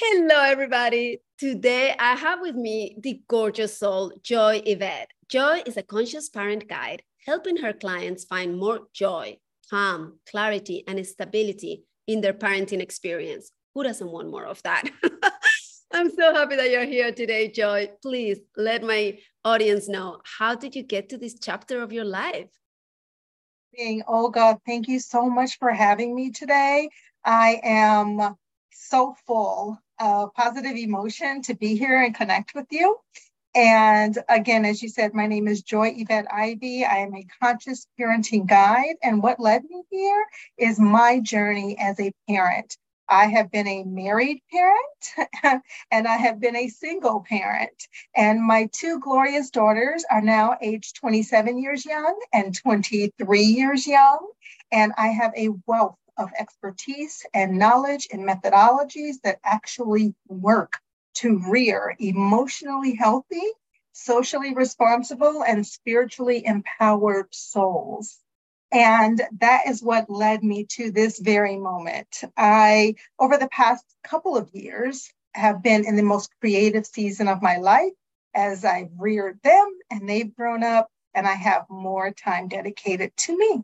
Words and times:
Hello, 0.00 0.44
everybody. 0.44 1.22
Today 1.40 1.92
I 1.98 2.14
have 2.14 2.40
with 2.40 2.54
me 2.54 2.96
the 3.00 3.20
gorgeous 3.26 3.76
soul, 3.76 4.12
Joi 4.22 4.62
Yvette. 4.64 5.10
Joi 5.28 5.64
is 5.66 5.76
a 5.76 5.82
conscious 5.82 6.28
parent 6.28 6.68
guide 6.68 7.02
helping 7.26 7.56
her 7.56 7.72
clients 7.72 8.24
find 8.24 8.56
more 8.56 8.82
joy, 8.92 9.38
calm, 9.68 10.20
clarity, 10.30 10.84
and 10.86 11.04
stability 11.04 11.82
in 12.06 12.20
their 12.20 12.32
parenting 12.32 12.80
experience. 12.80 13.50
Who 13.74 13.82
doesn't 13.82 14.08
want 14.08 14.30
more 14.30 14.46
of 14.46 14.62
that? 14.62 14.84
I'm 15.92 16.10
so 16.10 16.32
happy 16.32 16.54
that 16.54 16.70
you're 16.70 16.86
here 16.86 17.10
today, 17.10 17.48
Joi. 17.50 17.90
Please 18.00 18.38
let 18.56 18.84
my 18.84 19.18
audience 19.44 19.88
know 19.88 20.20
how 20.22 20.54
did 20.54 20.76
you 20.76 20.84
get 20.84 21.08
to 21.08 21.18
this 21.18 21.40
chapter 21.42 21.82
of 21.82 21.92
your 21.92 22.04
life? 22.04 22.50
Being 23.76 24.04
Olga, 24.06 24.60
thank 24.64 24.86
you 24.86 25.00
so 25.00 25.28
much 25.28 25.58
for 25.58 25.72
having 25.72 26.14
me 26.14 26.30
today. 26.30 26.88
I 27.24 27.60
am 27.64 28.36
so 28.70 29.16
full 29.26 29.76
of 30.00 30.34
positive 30.34 30.76
emotion 30.76 31.42
to 31.42 31.54
be 31.54 31.76
here 31.76 32.02
and 32.02 32.14
connect 32.14 32.54
with 32.54 32.66
you. 32.70 32.98
And 33.54 34.16
again, 34.28 34.64
as 34.64 34.82
you 34.82 34.88
said, 34.88 35.14
my 35.14 35.26
name 35.26 35.48
is 35.48 35.62
Joi 35.62 35.94
Yvette 35.96 36.32
Ivy. 36.32 36.84
I 36.84 36.98
am 36.98 37.14
a 37.14 37.26
conscious 37.42 37.86
parenting 37.98 38.46
guide. 38.46 38.96
And 39.02 39.22
what 39.22 39.40
led 39.40 39.64
me 39.64 39.82
here 39.90 40.26
is 40.58 40.78
my 40.78 41.20
journey 41.20 41.76
as 41.78 41.98
a 41.98 42.12
parent. 42.28 42.76
I 43.08 43.26
have 43.26 43.50
been 43.50 43.66
a 43.66 43.84
married 43.84 44.42
parent 44.52 45.62
and 45.90 46.06
I 46.06 46.16
have 46.16 46.40
been 46.40 46.56
a 46.56 46.68
single 46.68 47.24
parent. 47.26 47.88
And 48.14 48.42
my 48.42 48.68
two 48.72 49.00
glorious 49.00 49.50
daughters 49.50 50.04
are 50.10 50.20
now 50.20 50.56
aged 50.60 50.96
27 50.96 51.58
years 51.58 51.86
young 51.86 52.18
and 52.32 52.54
23 52.54 53.40
years 53.40 53.86
young. 53.86 54.18
And 54.70 54.92
I 54.98 55.08
have 55.08 55.32
a 55.36 55.48
wealth 55.66 55.96
of 56.18 56.30
expertise 56.38 57.24
and 57.32 57.58
knowledge 57.58 58.08
and 58.12 58.28
methodologies 58.28 59.16
that 59.24 59.38
actually 59.44 60.14
work 60.26 60.72
to 61.14 61.40
rear 61.50 61.94
emotionally 61.98 62.94
healthy, 62.94 63.42
socially 63.92 64.54
responsible, 64.54 65.42
and 65.42 65.66
spiritually 65.66 66.44
empowered 66.44 67.26
souls. 67.34 68.18
And 68.70 69.22
that 69.40 69.66
is 69.66 69.82
what 69.82 70.10
led 70.10 70.44
me 70.44 70.66
to 70.72 70.90
this 70.90 71.18
very 71.18 71.56
moment. 71.56 72.22
I, 72.36 72.96
over 73.18 73.38
the 73.38 73.48
past 73.48 73.84
couple 74.04 74.36
of 74.36 74.50
years, 74.52 75.10
have 75.34 75.62
been 75.62 75.86
in 75.86 75.96
the 75.96 76.02
most 76.02 76.30
creative 76.40 76.86
season 76.86 77.28
of 77.28 77.42
my 77.42 77.56
life 77.56 77.92
as 78.34 78.64
I've 78.64 78.90
reared 78.98 79.40
them 79.42 79.78
and 79.90 80.08
they've 80.08 80.34
grown 80.34 80.62
up, 80.62 80.88
and 81.14 81.26
I 81.26 81.34
have 81.34 81.64
more 81.70 82.10
time 82.12 82.48
dedicated 82.48 83.16
to 83.16 83.36
me. 83.36 83.62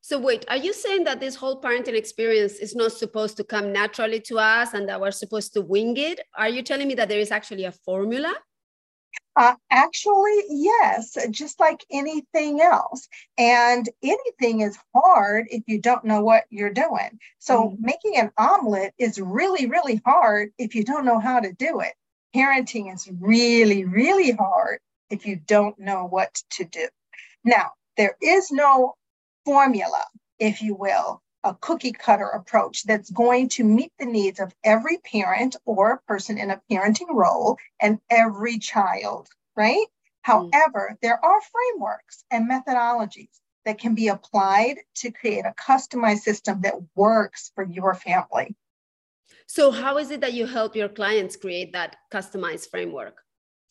So 0.00 0.18
wait, 0.18 0.44
are 0.48 0.56
you 0.56 0.72
saying 0.72 1.04
that 1.04 1.20
this 1.20 1.34
whole 1.34 1.60
parenting 1.60 1.94
experience 1.94 2.54
is 2.54 2.74
not 2.74 2.92
supposed 2.92 3.36
to 3.38 3.44
come 3.44 3.72
naturally 3.72 4.20
to 4.20 4.38
us 4.38 4.74
and 4.74 4.88
that 4.88 5.00
we're 5.00 5.10
supposed 5.10 5.52
to 5.54 5.60
wing 5.60 5.96
it? 5.96 6.20
Are 6.36 6.48
you 6.48 6.62
telling 6.62 6.88
me 6.88 6.94
that 6.94 7.08
there 7.08 7.20
is 7.20 7.30
actually 7.30 7.64
a 7.64 7.72
formula? 7.72 8.34
Uh, 9.34 9.54
actually, 9.70 10.42
yes, 10.50 11.16
just 11.30 11.58
like 11.58 11.84
anything 11.90 12.60
else. 12.60 13.08
And 13.38 13.88
anything 14.02 14.60
is 14.60 14.78
hard 14.94 15.46
if 15.50 15.62
you 15.66 15.80
don't 15.80 16.04
know 16.04 16.22
what 16.22 16.44
you're 16.50 16.72
doing. 16.72 17.18
So, 17.38 17.70
mm 17.70 17.76
making 17.80 18.16
an 18.16 18.30
omelet 18.38 18.92
is 18.98 19.18
really, 19.18 19.66
really 19.66 20.00
hard 20.04 20.50
if 20.58 20.74
you 20.74 20.84
don't 20.84 21.04
know 21.04 21.18
how 21.18 21.40
to 21.40 21.52
do 21.52 21.80
it. 21.80 21.94
Parenting 22.34 22.92
is 22.92 23.08
really, 23.20 23.84
really 23.84 24.32
hard 24.32 24.78
if 25.10 25.26
you 25.26 25.36
don't 25.36 25.78
know 25.78 26.04
what 26.04 26.34
to 26.50 26.64
do. 26.64 26.88
Now, 27.44 27.72
there 27.96 28.16
is 28.20 28.50
no 28.52 28.94
formula, 29.44 30.04
if 30.38 30.62
you 30.62 30.74
will, 30.74 31.22
a 31.44 31.54
cookie 31.54 31.92
cutter 31.92 32.28
approach 32.28 32.84
that's 32.84 33.10
going 33.10 33.48
to 33.48 33.64
meet 33.64 33.92
the 33.98 34.06
needs 34.06 34.38
of 34.38 34.54
every 34.64 34.98
parent 34.98 35.56
or 35.64 36.02
person 36.06 36.38
in 36.38 36.50
a 36.50 36.60
parenting 36.70 37.12
role 37.12 37.58
and 37.80 37.98
every 38.10 38.58
child, 38.58 39.28
right? 39.56 39.86
Mm-hmm. 40.26 40.50
However, 40.52 40.96
there 41.02 41.22
are 41.24 41.40
frameworks 41.40 42.24
and 42.30 42.48
methodologies 42.48 43.40
that 43.64 43.78
can 43.78 43.94
be 43.94 44.08
applied 44.08 44.76
to 44.96 45.10
create 45.10 45.44
a 45.44 45.54
customized 45.60 46.20
system 46.20 46.60
that 46.62 46.74
works 46.94 47.50
for 47.54 47.64
your 47.64 47.94
family. 47.94 48.56
So, 49.46 49.70
how 49.70 49.98
is 49.98 50.10
it 50.10 50.20
that 50.20 50.32
you 50.32 50.46
help 50.46 50.76
your 50.76 50.88
clients 50.88 51.36
create 51.36 51.72
that 51.72 51.96
customized 52.12 52.70
framework? 52.70 53.22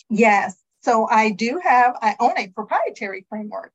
Yes. 0.09 0.57
So, 0.81 1.07
I 1.09 1.31
do 1.31 1.59
have, 1.63 1.95
I 2.01 2.15
own 2.19 2.37
a 2.37 2.47
proprietary 2.49 3.25
framework 3.29 3.71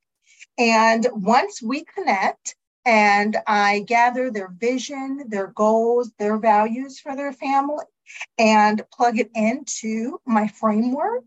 and 0.59 1.07
once 1.13 1.63
we 1.63 1.85
connect 1.85 2.57
and 2.85 3.37
I 3.47 3.81
gather 3.81 4.31
their 4.31 4.49
vision, 4.49 5.25
their 5.29 5.49
goals, 5.49 6.13
their 6.19 6.39
values 6.39 7.01
for 7.01 7.17
their 7.17 7.33
family, 7.33 7.85
and 8.39 8.83
plug 8.93 9.19
it 9.19 9.31
into 9.35 10.21
my 10.25 10.47
framework, 10.47 11.25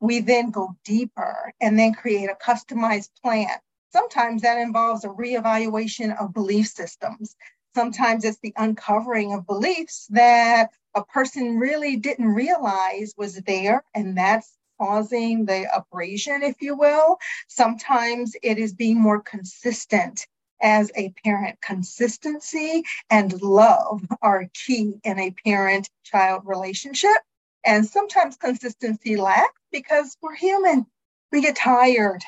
we 0.00 0.20
then 0.20 0.50
go 0.50 0.74
deeper 0.84 1.52
and 1.60 1.78
then 1.78 1.92
create 1.92 2.30
a 2.30 2.34
customized 2.34 3.10
plan. 3.22 3.50
Sometimes 3.92 4.42
that 4.42 4.58
involves 4.58 5.04
a 5.04 5.08
reevaluation 5.08 6.18
of 6.18 6.32
belief 6.32 6.68
systems. 6.68 7.36
Sometimes 7.74 8.24
it's 8.24 8.38
the 8.38 8.54
uncovering 8.56 9.34
of 9.34 9.46
beliefs 9.46 10.06
that 10.10 10.70
a 10.94 11.04
person 11.04 11.58
really 11.58 11.96
didn't 11.96 12.28
realize 12.28 13.12
was 13.16 13.36
there, 13.42 13.84
and 13.94 14.16
that's 14.16 14.50
causing 14.82 15.44
the 15.44 15.66
abrasion, 15.74 16.42
if 16.42 16.60
you 16.60 16.74
will. 16.76 17.18
Sometimes 17.48 18.34
it 18.42 18.58
is 18.58 18.74
being 18.74 19.00
more 19.00 19.22
consistent 19.22 20.26
as 20.60 20.90
a 20.96 21.12
parent. 21.24 21.60
Consistency 21.60 22.82
and 23.08 23.40
love 23.42 24.02
are 24.22 24.48
key 24.54 24.94
in 25.04 25.18
a 25.20 25.34
parent 25.44 25.88
child 26.02 26.42
relationship. 26.44 27.16
And 27.64 27.86
sometimes 27.86 28.36
consistency 28.36 29.16
lacks 29.16 29.60
because 29.70 30.16
we're 30.20 30.34
human. 30.34 30.86
We 31.30 31.42
get 31.42 31.56
tired, 31.56 32.22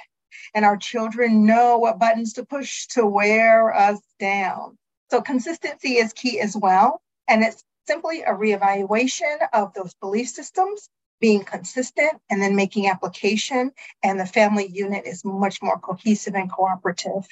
and 0.54 0.64
our 0.64 0.76
children 0.76 1.44
know 1.44 1.78
what 1.78 1.98
buttons 1.98 2.34
to 2.34 2.44
push 2.44 2.86
to 2.88 3.04
wear 3.04 3.74
us 3.74 4.00
down. 4.20 4.78
So, 5.10 5.20
consistency 5.20 5.96
is 5.96 6.12
key 6.12 6.40
as 6.40 6.56
well. 6.56 7.02
And 7.28 7.42
it's 7.42 7.64
simply 7.86 8.22
a 8.22 8.30
reevaluation 8.32 9.36
of 9.52 9.74
those 9.74 9.92
belief 9.94 10.28
systems 10.28 10.88
being 11.20 11.44
consistent 11.44 12.14
and 12.30 12.42
then 12.42 12.56
making 12.56 12.88
application 12.88 13.72
and 14.02 14.18
the 14.18 14.26
family 14.26 14.68
unit 14.68 15.06
is 15.06 15.24
much 15.24 15.62
more 15.62 15.78
cohesive 15.78 16.34
and 16.34 16.50
cooperative. 16.50 17.26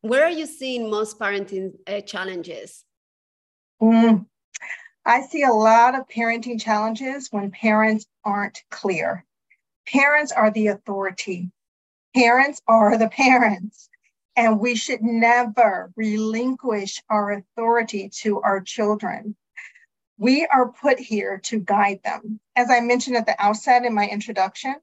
Where 0.00 0.24
are 0.24 0.30
you 0.30 0.46
seeing 0.46 0.90
most 0.90 1.18
parenting 1.18 1.74
uh, 1.86 2.00
challenges? 2.00 2.84
Mm, 3.80 4.26
i 5.04 5.22
see 5.22 5.42
a 5.42 5.52
lot 5.52 5.94
of 5.94 6.08
parenting 6.08 6.60
challenges 6.60 7.28
when 7.30 7.50
parents 7.50 8.06
aren't 8.24 8.62
clear. 8.70 9.24
Parents 9.86 10.32
are 10.32 10.50
the 10.50 10.68
authority. 10.68 11.50
Parents 12.14 12.60
are 12.68 12.96
the 12.96 13.08
parents. 13.08 13.88
And 14.36 14.60
we 14.60 14.76
should 14.76 15.02
never 15.02 15.92
relinquish 15.96 17.02
our 17.10 17.32
authority 17.32 18.08
to 18.20 18.40
our 18.40 18.60
children. 18.60 19.36
We 20.16 20.46
are 20.46 20.72
put 20.72 20.98
here 20.98 21.38
to 21.44 21.58
guide 21.58 22.00
them. 22.04 22.40
As 22.54 22.70
I 22.70 22.80
mentioned 22.80 23.16
at 23.16 23.26
the 23.26 23.42
outset 23.42 23.84
in 23.84 23.94
my 23.94 24.06
introduction, 24.06 24.74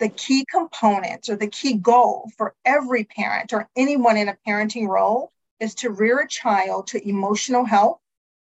the 0.00 0.08
key 0.08 0.44
components 0.50 1.28
or 1.28 1.36
the 1.36 1.46
key 1.46 1.74
goal 1.74 2.30
for 2.36 2.54
every 2.64 3.04
parent 3.04 3.52
or 3.52 3.68
anyone 3.76 4.16
in 4.16 4.28
a 4.28 4.36
parenting 4.46 4.88
role 4.88 5.32
is 5.60 5.76
to 5.76 5.90
rear 5.90 6.18
a 6.18 6.28
child 6.28 6.88
to 6.88 7.08
emotional 7.08 7.64
health, 7.64 8.00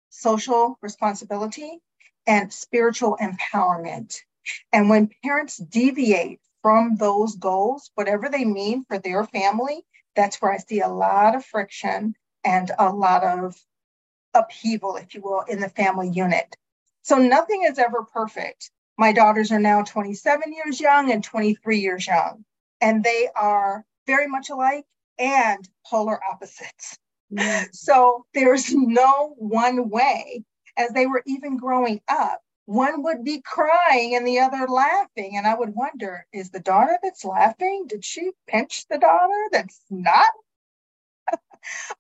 social 0.10 0.80
responsibility, 0.82 1.80
and 2.26 2.52
spiritual 2.52 3.18
empowerment. 3.22 4.18
And 4.72 4.90
when 4.90 5.12
parents 5.24 5.58
deviate 5.58 6.40
from 6.64 6.96
those 6.96 7.36
goals, 7.36 7.92
whatever 7.94 8.30
they 8.30 8.46
mean 8.46 8.84
for 8.86 8.98
their 8.98 9.24
family, 9.24 9.86
that's 10.16 10.42
where 10.42 10.52
I 10.52 10.58
see 10.58 10.82
a 10.82 10.88
lot 10.88 11.36
of 11.36 11.46
friction 11.46 12.16
and 12.44 12.72
a 12.80 12.92
lot 12.92 13.24
of 13.24 13.56
upheaval, 14.34 14.96
if 14.96 15.14
you 15.14 15.22
will, 15.22 15.42
in 15.42 15.60
the 15.60 15.70
family 15.70 16.10
unit. 16.10 16.56
So 17.04 17.18
nothing 17.18 17.64
is 17.64 17.78
ever 17.78 18.04
perfect. 18.04 18.72
My 18.98 19.12
daughters 19.12 19.52
are 19.52 19.60
now 19.60 19.84
27 19.84 20.54
years 20.54 20.80
young 20.80 21.12
and 21.12 21.22
23 21.22 21.80
years 21.80 22.08
young, 22.08 22.46
and 22.80 23.04
they 23.04 23.28
are 23.36 23.86
very 24.08 24.28
much 24.28 24.50
alike 24.50 24.86
and 25.20 25.68
polar 25.86 26.20
opposites. 26.32 26.98
Mm. 27.32 27.68
So 27.74 28.26
there's 28.34 28.74
no 28.74 29.36
one 29.38 29.90
way. 29.90 30.44
As 30.78 30.92
they 30.92 31.06
were 31.06 31.24
even 31.28 31.58
growing 31.58 32.02
up, 32.08 32.42
one 32.66 33.04
would 33.04 33.24
be 33.24 33.42
crying 33.42 34.16
and 34.16 34.26
the 34.26 34.40
other 34.40 34.68
laughing. 34.68 35.38
And 35.38 35.46
I 35.46 35.56
would 35.56 35.76
wonder, 35.76 36.26
is 36.32 36.50
the 36.50 36.60
daughter 36.60 36.98
that's 37.04 37.26
laughing, 37.26 37.86
did 37.88 38.06
she 38.06 38.32
pinch 38.48 38.88
the 38.88 38.98
daughter 38.98 39.50
that's 39.52 39.82
not? 39.90 40.30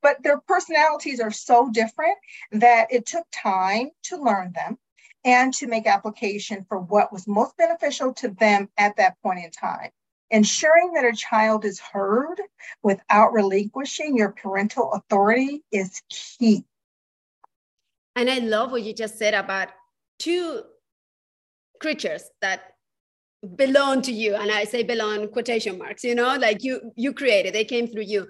but 0.01 0.23
their 0.23 0.39
personalities 0.39 1.19
are 1.19 1.31
so 1.31 1.69
different 1.69 2.17
that 2.51 2.87
it 2.91 3.05
took 3.05 3.25
time 3.31 3.91
to 4.03 4.17
learn 4.17 4.53
them 4.53 4.77
and 5.25 5.53
to 5.53 5.67
make 5.67 5.87
application 5.87 6.65
for 6.67 6.79
what 6.79 7.11
was 7.11 7.27
most 7.27 7.55
beneficial 7.57 8.13
to 8.13 8.29
them 8.29 8.69
at 8.77 8.95
that 8.97 9.21
point 9.21 9.43
in 9.43 9.51
time. 9.51 9.89
Ensuring 10.31 10.93
that 10.93 11.05
a 11.05 11.13
child 11.13 11.63
is 11.63 11.79
heard 11.79 12.41
without 12.81 13.33
relinquishing 13.33 14.17
your 14.17 14.31
parental 14.31 14.91
authority 14.93 15.63
is 15.71 16.01
key. 16.09 16.65
And 18.15 18.29
I 18.29 18.39
love 18.39 18.71
what 18.71 18.83
you 18.83 18.93
just 18.93 19.17
said 19.17 19.33
about 19.33 19.69
two 20.19 20.63
creatures 21.79 22.23
that 22.41 22.73
belong 23.55 24.01
to 24.03 24.11
you. 24.11 24.35
And 24.35 24.51
I 24.51 24.63
say 24.63 24.83
belong 24.83 25.27
quotation 25.29 25.77
marks, 25.77 26.03
you 26.03 26.15
know, 26.15 26.35
like 26.37 26.63
you 26.63 26.91
you 26.95 27.13
created, 27.13 27.53
they 27.53 27.65
came 27.65 27.87
through 27.87 28.03
you. 28.03 28.27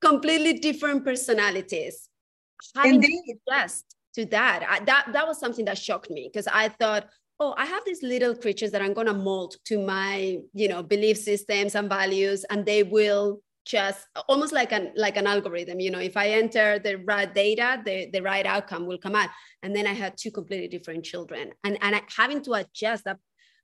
Completely 0.00 0.54
different 0.54 1.04
personalities. 1.04 2.08
Having 2.74 2.94
Indeed. 2.94 3.38
Yes, 3.46 3.84
to 4.18 4.26
that. 4.26 4.66
I, 4.68 4.84
that 4.84 5.12
that 5.12 5.26
was 5.26 5.38
something 5.38 5.64
that 5.66 5.78
shocked 5.78 6.10
me 6.10 6.28
because 6.30 6.48
I 6.48 6.68
thought, 6.68 7.06
oh, 7.40 7.54
I 7.56 7.66
have 7.66 7.84
these 7.86 8.02
little 8.02 8.34
creatures 8.34 8.72
that 8.72 8.82
I'm 8.82 8.94
gonna 8.94 9.14
mold 9.14 9.56
to 9.66 9.78
my, 9.78 10.38
you 10.52 10.68
know, 10.68 10.82
belief 10.82 11.18
systems 11.18 11.74
and 11.74 11.88
values, 11.88 12.44
and 12.50 12.66
they 12.66 12.82
will 12.82 13.40
just 13.64 14.06
almost 14.28 14.52
like 14.52 14.72
an 14.72 14.92
like 14.96 15.16
an 15.16 15.26
algorithm. 15.26 15.78
You 15.78 15.90
know, 15.92 16.00
if 16.00 16.16
I 16.16 16.28
enter 16.30 16.78
the 16.78 16.96
right 16.96 17.32
data, 17.32 17.80
the, 17.84 18.10
the 18.12 18.22
right 18.22 18.46
outcome 18.46 18.86
will 18.86 18.98
come 18.98 19.14
out. 19.14 19.30
And 19.62 19.74
then 19.74 19.86
I 19.86 19.92
had 19.92 20.14
two 20.16 20.32
completely 20.32 20.68
different 20.68 21.04
children. 21.04 21.52
And 21.62 21.78
and 21.80 21.94
I, 21.94 22.02
having 22.16 22.42
to 22.42 22.52
adjust 22.54 23.04
that 23.04 23.18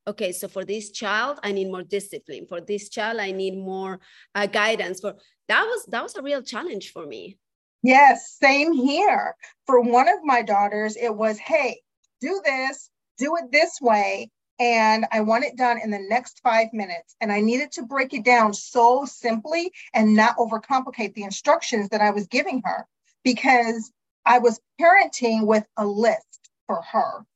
okay 0.06 0.32
so 0.32 0.46
for 0.48 0.66
this 0.66 0.90
child 0.90 1.38
i 1.42 1.50
need 1.50 1.66
more 1.66 1.82
discipline 1.82 2.44
for 2.46 2.60
this 2.60 2.90
child 2.90 3.18
i 3.18 3.30
need 3.30 3.56
more 3.56 3.98
uh, 4.34 4.44
guidance 4.44 5.00
for 5.00 5.14
that 5.48 5.64
was 5.64 5.86
that 5.86 6.02
was 6.02 6.14
a 6.14 6.20
real 6.22 6.42
challenge 6.42 6.92
for 6.92 7.06
me 7.06 7.38
Yes, 7.84 8.38
same 8.42 8.72
here. 8.72 9.36
For 9.66 9.78
one 9.82 10.08
of 10.08 10.24
my 10.24 10.40
daughters, 10.40 10.96
it 10.96 11.14
was, 11.14 11.38
hey, 11.38 11.82
do 12.22 12.40
this, 12.42 12.88
do 13.18 13.36
it 13.36 13.52
this 13.52 13.78
way. 13.82 14.30
And 14.58 15.04
I 15.12 15.20
want 15.20 15.44
it 15.44 15.58
done 15.58 15.78
in 15.84 15.90
the 15.90 15.98
next 15.98 16.40
five 16.42 16.68
minutes. 16.72 17.14
And 17.20 17.30
I 17.30 17.42
needed 17.42 17.72
to 17.72 17.82
break 17.82 18.14
it 18.14 18.24
down 18.24 18.54
so 18.54 19.04
simply 19.04 19.70
and 19.92 20.16
not 20.16 20.38
overcomplicate 20.38 21.12
the 21.12 21.24
instructions 21.24 21.90
that 21.90 22.00
I 22.00 22.10
was 22.10 22.26
giving 22.26 22.62
her 22.64 22.86
because 23.22 23.92
I 24.24 24.38
was 24.38 24.60
parenting 24.80 25.46
with 25.46 25.64
a 25.76 25.86
list 25.86 26.40
for 26.66 26.80
her 26.90 27.26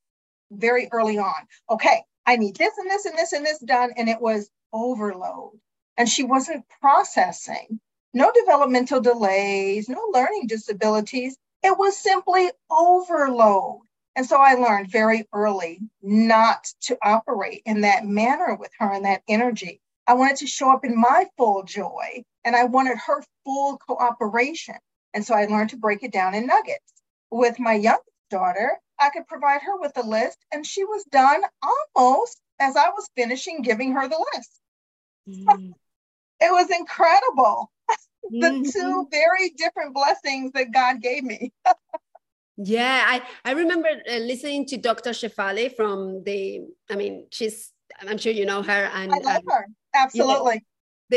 very 0.51 0.89
early 0.91 1.19
on. 1.19 1.47
Okay, 1.69 2.01
I 2.25 2.37
need 2.37 2.55
this 2.57 2.75
and 2.79 2.89
this 2.89 3.05
and 3.05 3.15
this 3.17 3.33
and 3.33 3.45
this 3.45 3.59
done. 3.59 3.91
And 3.97 4.09
it 4.09 4.19
was 4.19 4.49
overload. 4.73 5.59
And 5.97 6.09
she 6.09 6.23
wasn't 6.23 6.65
processing 6.81 7.79
no 8.13 8.31
developmental 8.31 9.01
delays, 9.01 9.87
no 9.89 10.09
learning 10.13 10.47
disabilities. 10.47 11.37
It 11.63 11.77
was 11.77 11.97
simply 11.97 12.49
overload. 12.69 13.81
And 14.15 14.25
so 14.25 14.37
I 14.37 14.55
learned 14.55 14.91
very 14.91 15.27
early 15.33 15.79
not 16.01 16.67
to 16.81 16.97
operate 17.03 17.61
in 17.65 17.81
that 17.81 18.05
manner 18.05 18.55
with 18.55 18.71
her 18.79 18.91
and 18.91 19.05
that 19.05 19.21
energy. 19.27 19.79
I 20.07 20.13
wanted 20.13 20.37
to 20.37 20.47
show 20.47 20.71
up 20.71 20.83
in 20.83 20.99
my 20.99 21.27
full 21.37 21.63
joy 21.63 22.23
and 22.43 22.55
I 22.55 22.63
wanted 22.63 22.97
her 22.97 23.23
full 23.45 23.77
cooperation. 23.77 24.75
And 25.13 25.25
so 25.25 25.35
I 25.35 25.45
learned 25.45 25.69
to 25.71 25.77
break 25.77 26.03
it 26.03 26.11
down 26.11 26.33
in 26.33 26.47
nuggets. 26.47 26.93
With 27.31 27.59
my 27.59 27.73
youngest 27.73 28.09
daughter, 28.31 28.77
I 28.99 29.09
could 29.09 29.27
provide 29.27 29.61
her 29.61 29.79
with 29.79 29.95
a 29.97 30.01
list 30.01 30.37
and 30.51 30.65
she 30.65 30.83
was 30.83 31.03
done 31.05 31.41
almost 31.95 32.41
as 32.59 32.75
I 32.75 32.89
was 32.89 33.09
finishing 33.15 33.61
giving 33.61 33.93
her 33.93 34.07
the 34.07 34.25
list. 34.33 34.59
Mm. 35.27 35.73
it 36.41 36.51
was 36.51 36.69
incredible 36.71 37.71
the 38.29 38.47
mm-hmm. 38.47 38.63
two 38.63 39.07
very 39.11 39.49
different 39.57 39.93
blessings 39.93 40.51
that 40.53 40.71
God 40.71 41.01
gave 41.01 41.23
me. 41.23 41.53
yeah, 42.57 43.03
I, 43.07 43.21
I 43.45 43.51
remember 43.53 43.87
uh, 43.87 44.17
listening 44.17 44.65
to 44.67 44.77
Dr. 44.77 45.11
Shefali 45.11 45.75
from 45.75 46.23
the, 46.23 46.61
I 46.89 46.95
mean, 46.95 47.27
she's, 47.31 47.71
I'm 48.01 48.17
sure 48.17 48.31
you 48.31 48.45
know 48.45 48.61
her. 48.61 48.89
And 48.93 49.11
I 49.11 49.17
love 49.17 49.37
um, 49.37 49.43
her. 49.47 49.67
Absolutely. 49.95 50.63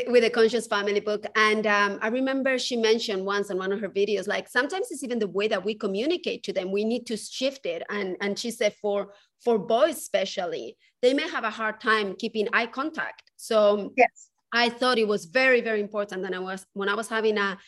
with 0.06 0.22
the 0.22 0.30
conscious 0.30 0.66
family 0.66 1.00
book 1.00 1.26
and 1.36 1.66
um, 1.66 1.98
i 2.00 2.08
remember 2.08 2.58
she 2.58 2.76
mentioned 2.76 3.22
once 3.22 3.50
in 3.50 3.58
one 3.58 3.70
of 3.70 3.78
her 3.78 3.90
videos 3.90 4.26
like 4.26 4.48
sometimes 4.48 4.90
it's 4.90 5.04
even 5.04 5.18
the 5.18 5.28
way 5.28 5.46
that 5.46 5.62
we 5.62 5.74
communicate 5.74 6.42
to 6.42 6.50
them 6.50 6.72
we 6.72 6.82
need 6.82 7.04
to 7.04 7.14
shift 7.14 7.66
it 7.66 7.82
and 7.90 8.16
and 8.22 8.38
she 8.38 8.50
said 8.50 8.74
for 8.80 9.12
for 9.44 9.58
boys 9.58 9.98
especially 9.98 10.78
they 11.02 11.12
may 11.12 11.28
have 11.28 11.44
a 11.44 11.50
hard 11.50 11.78
time 11.78 12.14
keeping 12.14 12.48
eye 12.54 12.64
contact 12.64 13.30
so 13.36 13.92
yes 13.94 14.30
I 14.52 14.68
thought 14.68 14.98
it 14.98 15.08
was 15.08 15.24
very, 15.24 15.60
very 15.60 15.80
important 15.80 16.22
that 16.22 16.34
I 16.34 16.38
was 16.38 16.66
when 16.74 16.88
I 16.88 16.94
was 16.94 17.08
having 17.08 17.38
a, 17.38 17.58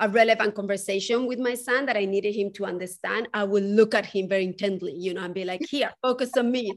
a 0.00 0.08
relevant 0.08 0.54
conversation 0.54 1.26
with 1.26 1.38
my 1.38 1.54
son 1.54 1.86
that 1.86 1.96
I 1.96 2.04
needed 2.04 2.34
him 2.34 2.52
to 2.54 2.66
understand, 2.66 3.28
I 3.32 3.44
would 3.44 3.62
look 3.62 3.94
at 3.94 4.06
him 4.06 4.28
very 4.28 4.44
intently, 4.44 4.92
you 4.92 5.14
know, 5.14 5.22
and 5.22 5.34
be 5.34 5.44
like, 5.44 5.62
here, 5.68 5.90
focus 6.02 6.30
on 6.36 6.50
me. 6.50 6.72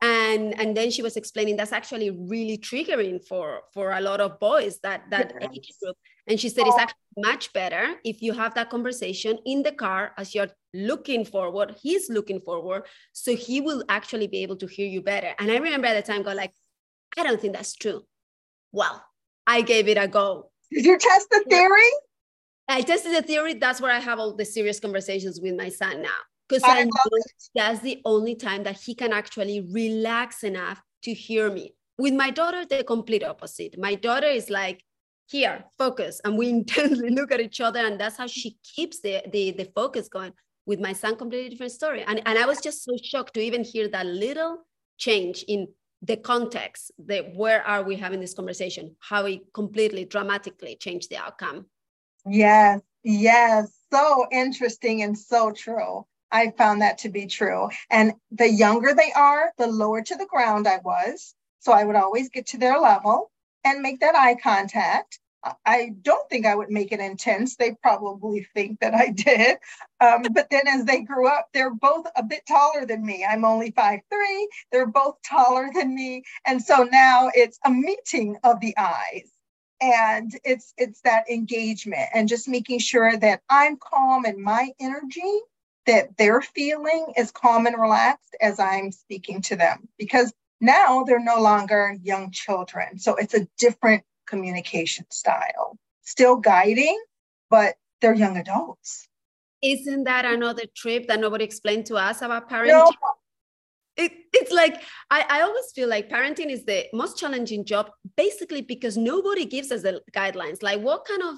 And 0.00 0.58
and 0.60 0.76
then 0.76 0.92
she 0.92 1.02
was 1.02 1.16
explaining 1.16 1.56
that's 1.56 1.72
actually 1.72 2.10
really 2.10 2.56
triggering 2.56 3.18
for 3.26 3.62
for 3.74 3.90
a 3.90 4.00
lot 4.00 4.20
of 4.20 4.38
boys 4.38 4.78
that 4.84 5.02
that 5.10 5.32
yes. 5.40 5.50
age 5.52 5.72
group. 5.82 5.96
And 6.28 6.38
she 6.38 6.48
said 6.50 6.66
it's 6.68 6.78
actually 6.78 7.08
much 7.16 7.52
better 7.52 7.94
if 8.04 8.22
you 8.22 8.32
have 8.34 8.54
that 8.54 8.70
conversation 8.70 9.38
in 9.44 9.64
the 9.64 9.72
car 9.72 10.12
as 10.16 10.34
you're 10.34 10.50
looking 10.72 11.24
forward, 11.24 11.74
he's 11.82 12.08
looking 12.10 12.40
forward, 12.40 12.84
so 13.12 13.34
he 13.34 13.60
will 13.60 13.82
actually 13.88 14.28
be 14.28 14.42
able 14.42 14.56
to 14.56 14.66
hear 14.66 14.86
you 14.86 15.02
better. 15.02 15.34
And 15.38 15.50
I 15.50 15.56
remember 15.56 15.88
at 15.88 16.04
the 16.04 16.12
time, 16.12 16.22
go 16.22 16.32
like, 16.32 16.52
I 17.18 17.24
don't 17.24 17.40
think 17.40 17.54
that's 17.54 17.74
true. 17.74 18.02
Well, 18.72 19.02
I 19.46 19.62
gave 19.62 19.88
it 19.88 19.96
a 19.96 20.08
go. 20.08 20.50
Did 20.70 20.84
you 20.84 20.98
test 20.98 21.28
the 21.30 21.44
theory? 21.48 21.90
I 22.68 22.82
tested 22.82 23.14
the 23.14 23.22
theory. 23.22 23.54
That's 23.54 23.80
where 23.80 23.90
I 23.90 23.98
have 23.98 24.18
all 24.18 24.34
the 24.34 24.44
serious 24.44 24.78
conversations 24.78 25.40
with 25.40 25.54
my 25.56 25.70
son 25.70 26.02
now. 26.02 26.18
Because 26.48 26.62
I, 26.64 26.80
I 26.80 26.84
know 26.84 27.18
that's 27.54 27.80
the 27.80 28.00
only 28.04 28.34
time 28.34 28.62
that 28.64 28.78
he 28.80 28.94
can 28.94 29.12
actually 29.12 29.60
relax 29.72 30.44
enough 30.44 30.80
to 31.02 31.12
hear 31.12 31.50
me. 31.50 31.74
With 31.98 32.14
my 32.14 32.30
daughter, 32.30 32.64
the 32.64 32.84
complete 32.84 33.24
opposite. 33.24 33.78
My 33.78 33.94
daughter 33.94 34.26
is 34.26 34.50
like, 34.50 34.82
here, 35.30 35.64
focus. 35.76 36.20
And 36.24 36.38
we 36.38 36.48
intensely 36.50 37.10
look 37.10 37.32
at 37.32 37.40
each 37.40 37.60
other. 37.60 37.80
And 37.80 38.00
that's 38.00 38.16
how 38.16 38.26
she 38.26 38.58
keeps 38.62 39.00
the, 39.00 39.22
the, 39.30 39.52
the 39.52 39.70
focus 39.74 40.08
going. 40.08 40.32
With 40.66 40.80
my 40.80 40.92
son, 40.92 41.16
completely 41.16 41.48
different 41.48 41.72
story. 41.72 42.02
And, 42.06 42.20
and 42.26 42.38
I 42.38 42.44
was 42.44 42.60
just 42.60 42.84
so 42.84 42.92
shocked 43.02 43.32
to 43.34 43.40
even 43.40 43.64
hear 43.64 43.88
that 43.88 44.04
little 44.04 44.66
change 44.98 45.42
in 45.48 45.68
the 46.02 46.16
context 46.16 46.92
the 46.98 47.20
where 47.34 47.62
are 47.66 47.82
we 47.82 47.96
having 47.96 48.20
this 48.20 48.34
conversation 48.34 48.94
how 49.00 49.26
it 49.26 49.40
completely 49.52 50.04
dramatically 50.04 50.76
changed 50.76 51.10
the 51.10 51.16
outcome. 51.16 51.66
Yes 52.26 52.80
yes 53.02 53.72
so 53.92 54.26
interesting 54.30 55.02
and 55.02 55.18
so 55.18 55.50
true. 55.50 56.06
I 56.30 56.52
found 56.58 56.82
that 56.82 56.98
to 56.98 57.08
be 57.08 57.26
true. 57.26 57.70
And 57.90 58.12
the 58.30 58.50
younger 58.50 58.94
they 58.94 59.12
are 59.12 59.50
the 59.56 59.66
lower 59.66 60.02
to 60.02 60.14
the 60.16 60.26
ground 60.26 60.68
i 60.68 60.78
was. 60.84 61.34
So 61.60 61.72
i 61.72 61.84
would 61.84 61.96
always 61.96 62.28
get 62.28 62.46
to 62.48 62.58
their 62.58 62.78
level 62.78 63.30
and 63.64 63.80
make 63.80 64.00
that 64.00 64.14
eye 64.14 64.36
contact 64.36 65.18
I 65.64 65.92
don't 66.02 66.28
think 66.28 66.46
I 66.46 66.54
would 66.54 66.70
make 66.70 66.92
it 66.92 67.00
intense. 67.00 67.56
They 67.56 67.76
probably 67.82 68.46
think 68.54 68.80
that 68.80 68.94
I 68.94 69.08
did. 69.08 69.58
Um, 70.00 70.22
but 70.32 70.50
then 70.50 70.66
as 70.66 70.84
they 70.84 71.02
grew 71.02 71.28
up, 71.28 71.48
they're 71.54 71.74
both 71.74 72.06
a 72.16 72.22
bit 72.22 72.42
taller 72.46 72.84
than 72.84 73.04
me. 73.04 73.24
I'm 73.28 73.44
only 73.44 73.70
five 73.70 74.00
three. 74.10 74.48
They're 74.72 74.86
both 74.86 75.16
taller 75.22 75.70
than 75.72 75.94
me. 75.94 76.24
And 76.44 76.62
so 76.62 76.82
now 76.84 77.30
it's 77.34 77.58
a 77.64 77.70
meeting 77.70 78.36
of 78.42 78.60
the 78.60 78.76
eyes. 78.76 79.30
And 79.80 80.32
it's 80.44 80.74
it's 80.76 81.00
that 81.02 81.30
engagement 81.30 82.08
and 82.12 82.28
just 82.28 82.48
making 82.48 82.80
sure 82.80 83.16
that 83.16 83.42
I'm 83.48 83.76
calm 83.76 84.26
in 84.26 84.42
my 84.42 84.70
energy, 84.80 85.40
that 85.86 86.16
they're 86.16 86.42
feeling 86.42 87.12
as 87.16 87.30
calm 87.30 87.66
and 87.66 87.80
relaxed 87.80 88.36
as 88.40 88.58
I'm 88.58 88.90
speaking 88.90 89.40
to 89.42 89.56
them. 89.56 89.88
Because 89.98 90.32
now 90.60 91.04
they're 91.04 91.22
no 91.22 91.40
longer 91.40 91.96
young 92.02 92.32
children. 92.32 92.98
So 92.98 93.14
it's 93.14 93.34
a 93.34 93.46
different 93.56 94.02
communication 94.28 95.06
style. 95.10 95.78
Still 96.02 96.36
guiding, 96.36 96.98
but 97.50 97.74
they're 98.00 98.14
young 98.14 98.36
adults. 98.36 99.08
Isn't 99.62 100.04
that 100.04 100.24
another 100.24 100.62
trip 100.76 101.08
that 101.08 101.20
nobody 101.20 101.44
explained 101.44 101.86
to 101.86 101.96
us 101.96 102.22
about 102.22 102.48
parenting? 102.48 102.68
No. 102.68 102.92
It, 103.96 104.12
it's 104.32 104.52
like 104.52 104.80
I, 105.10 105.24
I 105.28 105.40
always 105.40 105.72
feel 105.74 105.88
like 105.88 106.08
parenting 106.08 106.50
is 106.50 106.64
the 106.64 106.86
most 106.92 107.18
challenging 107.18 107.64
job 107.64 107.90
basically 108.16 108.62
because 108.62 108.96
nobody 108.96 109.44
gives 109.44 109.72
us 109.72 109.82
the 109.82 110.00
guidelines 110.14 110.62
like 110.62 110.80
what 110.80 111.04
kind 111.04 111.20
of 111.20 111.34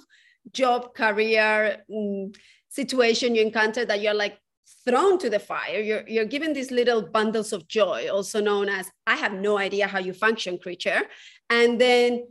job 0.53 0.95
career 0.95 1.79
mm, 1.91 2.37
situation 2.69 3.35
you 3.35 3.41
encounter 3.41 3.87
that 3.87 4.03
you're 4.03 4.13
like 4.13 4.39
thrown 4.87 5.19
to 5.19 5.31
the 5.31 5.39
fire 5.39 5.81
you're, 5.81 6.05
you're 6.07 6.27
given 6.27 6.53
these 6.53 6.71
little 6.71 7.01
bundles 7.01 7.55
of 7.55 7.67
joy 7.67 8.09
also 8.13 8.43
known 8.43 8.69
as 8.69 8.91
i 9.07 9.17
have 9.17 9.33
no 9.33 9.57
idea 9.57 9.87
how 9.87 9.99
you 9.99 10.13
function 10.13 10.59
creature 10.59 11.01
and 11.49 11.81
then 11.81 12.27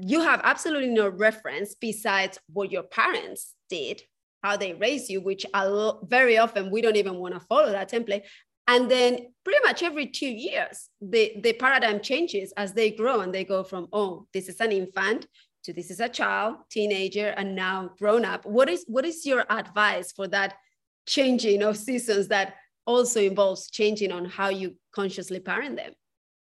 you 0.00 0.20
have 0.20 0.40
absolutely 0.44 0.88
no 0.88 1.08
reference 1.08 1.74
besides 1.74 2.38
what 2.52 2.72
your 2.72 2.82
parents 2.82 3.54
did, 3.68 4.02
how 4.42 4.56
they 4.56 4.74
raised 4.74 5.10
you, 5.10 5.20
which 5.20 5.44
very 6.04 6.38
often 6.38 6.70
we 6.70 6.80
don't 6.80 6.96
even 6.96 7.16
want 7.16 7.34
to 7.34 7.40
follow 7.40 7.70
that 7.70 7.90
template. 7.90 8.22
And 8.68 8.90
then 8.90 9.18
pretty 9.44 9.58
much 9.64 9.82
every 9.82 10.06
two 10.06 10.28
years, 10.28 10.88
the, 11.00 11.34
the 11.42 11.52
paradigm 11.52 12.00
changes 12.00 12.52
as 12.56 12.72
they 12.72 12.90
grow 12.90 13.20
and 13.20 13.34
they 13.34 13.44
go 13.44 13.64
from, 13.64 13.88
oh, 13.92 14.26
this 14.32 14.48
is 14.48 14.60
an 14.60 14.72
infant 14.72 15.26
to 15.64 15.72
this 15.72 15.90
is 15.90 16.00
a 16.00 16.08
child, 16.08 16.56
teenager, 16.70 17.28
and 17.36 17.54
now 17.54 17.90
grown 17.98 18.24
up. 18.24 18.44
What 18.44 18.68
is 18.68 18.84
what 18.88 19.04
is 19.04 19.24
your 19.24 19.44
advice 19.48 20.12
for 20.12 20.26
that 20.28 20.54
changing 21.06 21.62
of 21.62 21.76
seasons 21.76 22.28
that 22.28 22.54
also 22.86 23.20
involves 23.20 23.70
changing 23.70 24.12
on 24.12 24.24
how 24.24 24.48
you 24.48 24.76
consciously 24.92 25.40
parent 25.40 25.76
them? 25.76 25.92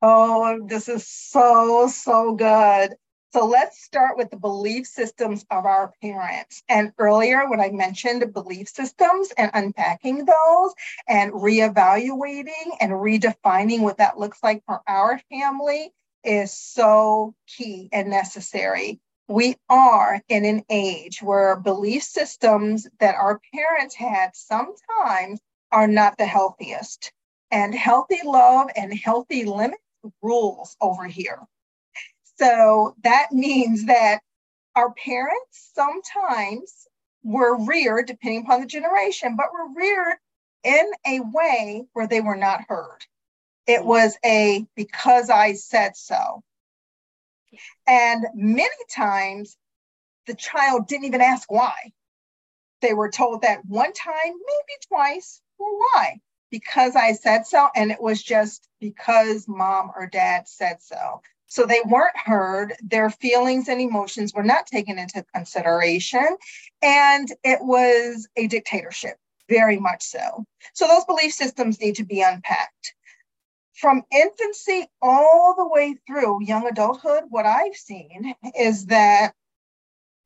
Oh, 0.01 0.59
this 0.67 0.89
is 0.89 1.07
so, 1.07 1.87
so 1.87 2.35
good. 2.35 2.95
So 3.35 3.45
let's 3.45 3.83
start 3.83 4.15
with 4.15 4.29
the 4.29 4.37
belief 4.37 4.87
systems 4.87 5.45
of 5.51 5.65
our 5.65 5.91
parents. 6.01 6.63
And 6.69 6.93
earlier, 6.97 7.49
when 7.49 7.59
I 7.59 7.69
mentioned 7.69 8.33
belief 8.33 8.69
systems 8.69 9.33
and 9.37 9.51
unpacking 9.53 10.23
those 10.23 10.73
and 11.05 11.33
reevaluating 11.33 12.77
and 12.79 12.93
redefining 12.93 13.81
what 13.81 13.97
that 13.97 14.17
looks 14.17 14.41
like 14.41 14.63
for 14.65 14.79
our 14.87 15.19
family 15.29 15.91
is 16.23 16.53
so 16.53 17.35
key 17.45 17.89
and 17.91 18.09
necessary. 18.09 19.01
We 19.27 19.57
are 19.67 20.21
in 20.29 20.45
an 20.45 20.63
age 20.69 21.21
where 21.21 21.57
belief 21.57 22.03
systems 22.03 22.87
that 23.01 23.15
our 23.15 23.41
parents 23.53 23.95
had 23.95 24.33
sometimes 24.33 25.41
are 25.73 25.89
not 25.89 26.17
the 26.17 26.25
healthiest. 26.25 27.11
And 27.51 27.75
healthy 27.75 28.21
love 28.23 28.69
and 28.77 28.97
healthy 28.97 29.43
limits 29.43 29.81
rules 30.21 30.77
over 30.79 31.03
here. 31.03 31.39
So 32.37 32.95
that 33.03 33.31
means 33.31 33.85
that 33.85 34.19
our 34.75 34.93
parents 34.93 35.71
sometimes 35.73 36.87
were 37.23 37.57
reared, 37.65 38.07
depending 38.07 38.43
upon 38.43 38.61
the 38.61 38.67
generation, 38.67 39.35
but 39.35 39.53
were 39.53 39.73
reared 39.73 40.17
in 40.63 40.91
a 41.07 41.19
way 41.21 41.85
where 41.93 42.07
they 42.07 42.21
were 42.21 42.35
not 42.35 42.65
heard. 42.67 42.99
It 43.67 43.81
mm. 43.81 43.85
was 43.85 44.17
a 44.23 44.65
because 44.75 45.29
I 45.29 45.53
said 45.53 45.95
so. 45.95 46.43
And 47.87 48.25
many 48.33 48.69
times 48.91 49.57
the 50.27 50.35
child 50.35 50.87
didn't 50.87 51.05
even 51.05 51.21
ask 51.21 51.49
why. 51.51 51.93
They 52.81 52.93
were 52.93 53.09
told 53.09 53.41
that 53.41 53.65
one 53.65 53.93
time, 53.93 54.13
maybe 54.25 54.77
twice. 54.87 55.41
Well, 55.57 55.77
why? 55.77 56.19
Because 56.51 56.95
I 56.95 57.13
said 57.13 57.45
so. 57.47 57.69
And 57.75 57.91
it 57.91 58.01
was 58.01 58.21
just 58.21 58.67
because 58.79 59.47
mom 59.47 59.91
or 59.95 60.07
dad 60.07 60.47
said 60.47 60.81
so. 60.81 61.21
So 61.47 61.65
they 61.65 61.81
weren't 61.85 62.17
heard. 62.17 62.73
Their 62.81 63.09
feelings 63.09 63.67
and 63.67 63.79
emotions 63.79 64.33
were 64.33 64.43
not 64.43 64.65
taken 64.65 64.97
into 64.97 65.25
consideration. 65.33 66.37
And 66.81 67.31
it 67.43 67.59
was 67.61 68.27
a 68.35 68.47
dictatorship, 68.47 69.17
very 69.49 69.79
much 69.79 70.03
so. 70.03 70.45
So 70.73 70.87
those 70.87 71.05
belief 71.05 71.33
systems 71.33 71.79
need 71.79 71.95
to 71.95 72.05
be 72.05 72.21
unpacked. 72.21 72.95
From 73.75 74.03
infancy 74.11 74.87
all 75.01 75.53
the 75.57 75.67
way 75.67 75.95
through 76.07 76.43
young 76.43 76.65
adulthood, 76.67 77.25
what 77.29 77.45
I've 77.45 77.75
seen 77.75 78.33
is 78.57 78.85
that 78.87 79.33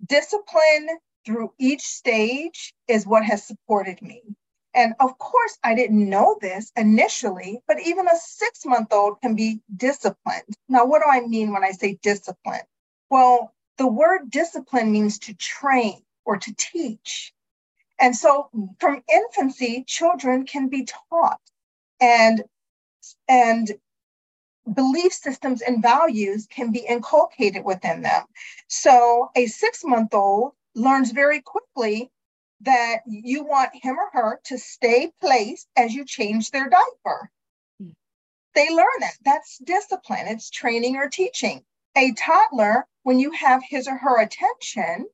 discipline 0.05 0.87
through 1.25 1.53
each 1.59 1.81
stage 1.81 2.73
is 2.87 3.05
what 3.05 3.25
has 3.25 3.45
supported 3.45 4.01
me. 4.01 4.21
And 4.79 4.95
of 5.01 5.17
course, 5.17 5.57
I 5.61 5.75
didn't 5.75 6.07
know 6.09 6.37
this 6.39 6.71
initially, 6.77 7.61
but 7.67 7.81
even 7.81 8.07
a 8.07 8.15
six 8.15 8.65
month 8.65 8.93
old 8.93 9.19
can 9.19 9.35
be 9.35 9.59
disciplined. 9.75 10.55
Now, 10.69 10.85
what 10.85 11.01
do 11.03 11.09
I 11.11 11.19
mean 11.19 11.51
when 11.51 11.65
I 11.65 11.71
say 11.71 11.99
discipline? 12.01 12.61
Well, 13.09 13.53
the 13.77 13.87
word 13.87 14.31
discipline 14.31 14.89
means 14.89 15.19
to 15.19 15.33
train 15.33 16.01
or 16.23 16.37
to 16.37 16.55
teach. 16.55 17.33
And 17.99 18.15
so 18.15 18.49
from 18.79 19.03
infancy, 19.13 19.83
children 19.85 20.45
can 20.45 20.69
be 20.69 20.85
taught 20.85 21.41
and, 21.99 22.45
and 23.27 23.73
belief 24.73 25.11
systems 25.11 25.61
and 25.61 25.81
values 25.81 26.47
can 26.49 26.71
be 26.71 26.79
inculcated 26.79 27.65
within 27.65 28.01
them. 28.01 28.23
So 28.69 29.29
a 29.35 29.47
six 29.47 29.83
month 29.83 30.13
old 30.13 30.53
learns 30.73 31.11
very 31.11 31.41
quickly 31.41 32.11
that 32.61 32.99
you 33.07 33.43
want 33.43 33.71
him 33.73 33.97
or 33.97 34.09
her 34.11 34.39
to 34.45 34.57
stay 34.57 35.11
placed 35.21 35.67
as 35.75 35.93
you 35.93 36.05
change 36.05 36.51
their 36.51 36.69
diaper. 36.69 37.31
Mm. 37.81 37.93
They 38.55 38.69
learn 38.69 38.99
that. 38.99 39.15
That's 39.23 39.57
discipline, 39.59 40.27
it's 40.27 40.49
training 40.49 40.95
or 40.95 41.09
teaching. 41.09 41.63
A 41.95 42.13
toddler, 42.13 42.85
when 43.03 43.19
you 43.19 43.31
have 43.31 43.61
his 43.63 43.87
or 43.87 43.97
her 43.97 44.21
attention, 44.21 45.07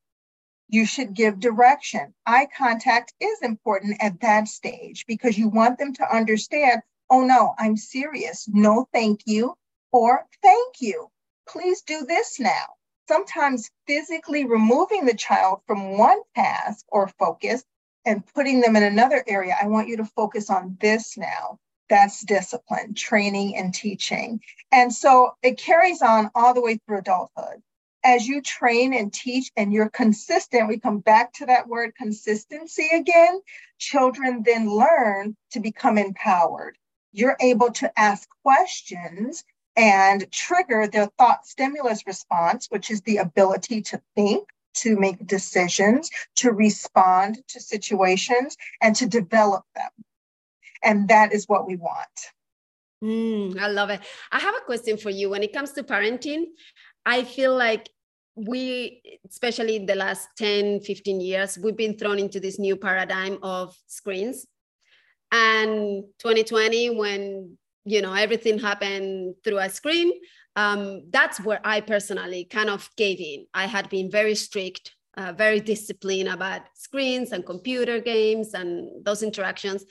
you 0.68 0.84
should 0.84 1.14
give 1.14 1.38
direction. 1.38 2.14
Eye 2.26 2.48
contact 2.56 3.14
is 3.20 3.40
important 3.42 3.96
at 4.00 4.20
that 4.20 4.48
stage 4.48 5.04
because 5.06 5.38
you 5.38 5.48
want 5.48 5.78
them 5.78 5.94
to 5.94 6.14
understand 6.14 6.82
oh 7.08 7.24
no, 7.24 7.54
I'm 7.58 7.76
serious. 7.76 8.48
No, 8.48 8.88
thank 8.92 9.20
you. 9.26 9.54
Or 9.92 10.26
thank 10.42 10.80
you. 10.80 11.08
Please 11.48 11.82
do 11.82 12.04
this 12.04 12.40
now 12.40 12.66
sometimes 13.08 13.70
physically 13.86 14.44
removing 14.44 15.06
the 15.06 15.14
child 15.14 15.60
from 15.66 15.98
one 15.98 16.18
task 16.34 16.84
or 16.88 17.08
focus 17.08 17.64
and 18.04 18.26
putting 18.34 18.60
them 18.60 18.76
in 18.76 18.82
another 18.82 19.24
area. 19.26 19.56
I 19.60 19.66
want 19.66 19.88
you 19.88 19.96
to 19.98 20.04
focus 20.04 20.50
on 20.50 20.76
this 20.80 21.16
now. 21.16 21.58
That's 21.88 22.24
discipline, 22.24 22.94
training, 22.94 23.56
and 23.56 23.72
teaching. 23.74 24.40
And 24.72 24.92
so 24.92 25.34
it 25.42 25.58
carries 25.58 26.02
on 26.02 26.30
all 26.34 26.54
the 26.54 26.60
way 26.60 26.78
through 26.86 26.98
adulthood. 26.98 27.62
As 28.04 28.26
you 28.26 28.40
train 28.40 28.94
and 28.94 29.12
teach 29.12 29.50
and 29.56 29.72
you're 29.72 29.88
consistent, 29.88 30.68
we 30.68 30.78
come 30.78 31.00
back 31.00 31.32
to 31.34 31.46
that 31.46 31.68
word 31.68 31.94
consistency 31.96 32.88
again. 32.92 33.40
Children 33.78 34.42
then 34.44 34.70
learn 34.70 35.36
to 35.52 35.60
become 35.60 35.98
empowered. 35.98 36.78
You're 37.12 37.36
able 37.40 37.72
to 37.72 37.98
ask 37.98 38.28
questions 38.44 39.44
and 39.76 40.30
trigger 40.32 40.86
their 40.86 41.06
thought 41.18 41.46
stimulus 41.46 42.06
response, 42.06 42.66
which 42.70 42.90
is 42.90 43.02
the 43.02 43.18
ability 43.18 43.82
to 43.82 44.00
think, 44.14 44.48
to 44.74 44.96
make 44.98 45.26
decisions, 45.26 46.10
to 46.36 46.52
respond 46.52 47.38
to 47.48 47.60
situations, 47.60 48.56
and 48.82 48.96
to 48.96 49.06
develop 49.06 49.64
them. 49.74 49.90
And 50.82 51.08
that 51.08 51.32
is 51.32 51.48
what 51.48 51.66
we 51.66 51.76
want. 51.76 52.32
Mm, 53.02 53.58
I 53.60 53.68
love 53.68 53.90
it. 53.90 54.00
I 54.32 54.38
have 54.40 54.54
a 54.54 54.64
question 54.64 54.96
for 54.96 55.10
you. 55.10 55.30
When 55.30 55.42
it 55.42 55.52
comes 55.52 55.72
to 55.72 55.82
parenting, 55.82 56.44
I 57.04 57.24
feel 57.24 57.56
like 57.56 57.90
we, 58.34 59.02
especially 59.28 59.76
in 59.76 59.86
the 59.86 59.94
last 59.94 60.28
10, 60.36 60.80
15 60.80 61.20
years, 61.20 61.58
we've 61.58 61.76
been 61.76 61.96
thrown 61.96 62.18
into 62.18 62.40
this 62.40 62.58
new 62.58 62.76
paradigm 62.76 63.38
of 63.42 63.76
screens. 63.86 64.46
And 65.32 66.04
2020, 66.18 66.96
when 66.96 67.58
you 67.86 68.02
know 68.02 68.12
everything 68.12 68.58
happened 68.58 69.36
through 69.42 69.58
a 69.58 69.70
screen. 69.70 70.12
Um, 70.56 71.02
that's 71.10 71.38
where 71.40 71.60
i 71.64 71.82
personally 71.82 72.44
kind 72.44 72.70
of 72.70 72.90
gave 72.96 73.20
in. 73.20 73.46
I 73.52 73.66
had 73.66 73.88
been 73.90 74.10
very 74.10 74.34
strict 74.34 74.96
uh, 75.16 75.32
very 75.32 75.60
disciplined 75.60 76.28
about 76.28 76.62
screens 76.74 77.32
and 77.32 77.44
computer 77.46 78.00
games 78.00 78.54
and 78.54 79.04
those 79.04 79.22
interactions. 79.22 79.84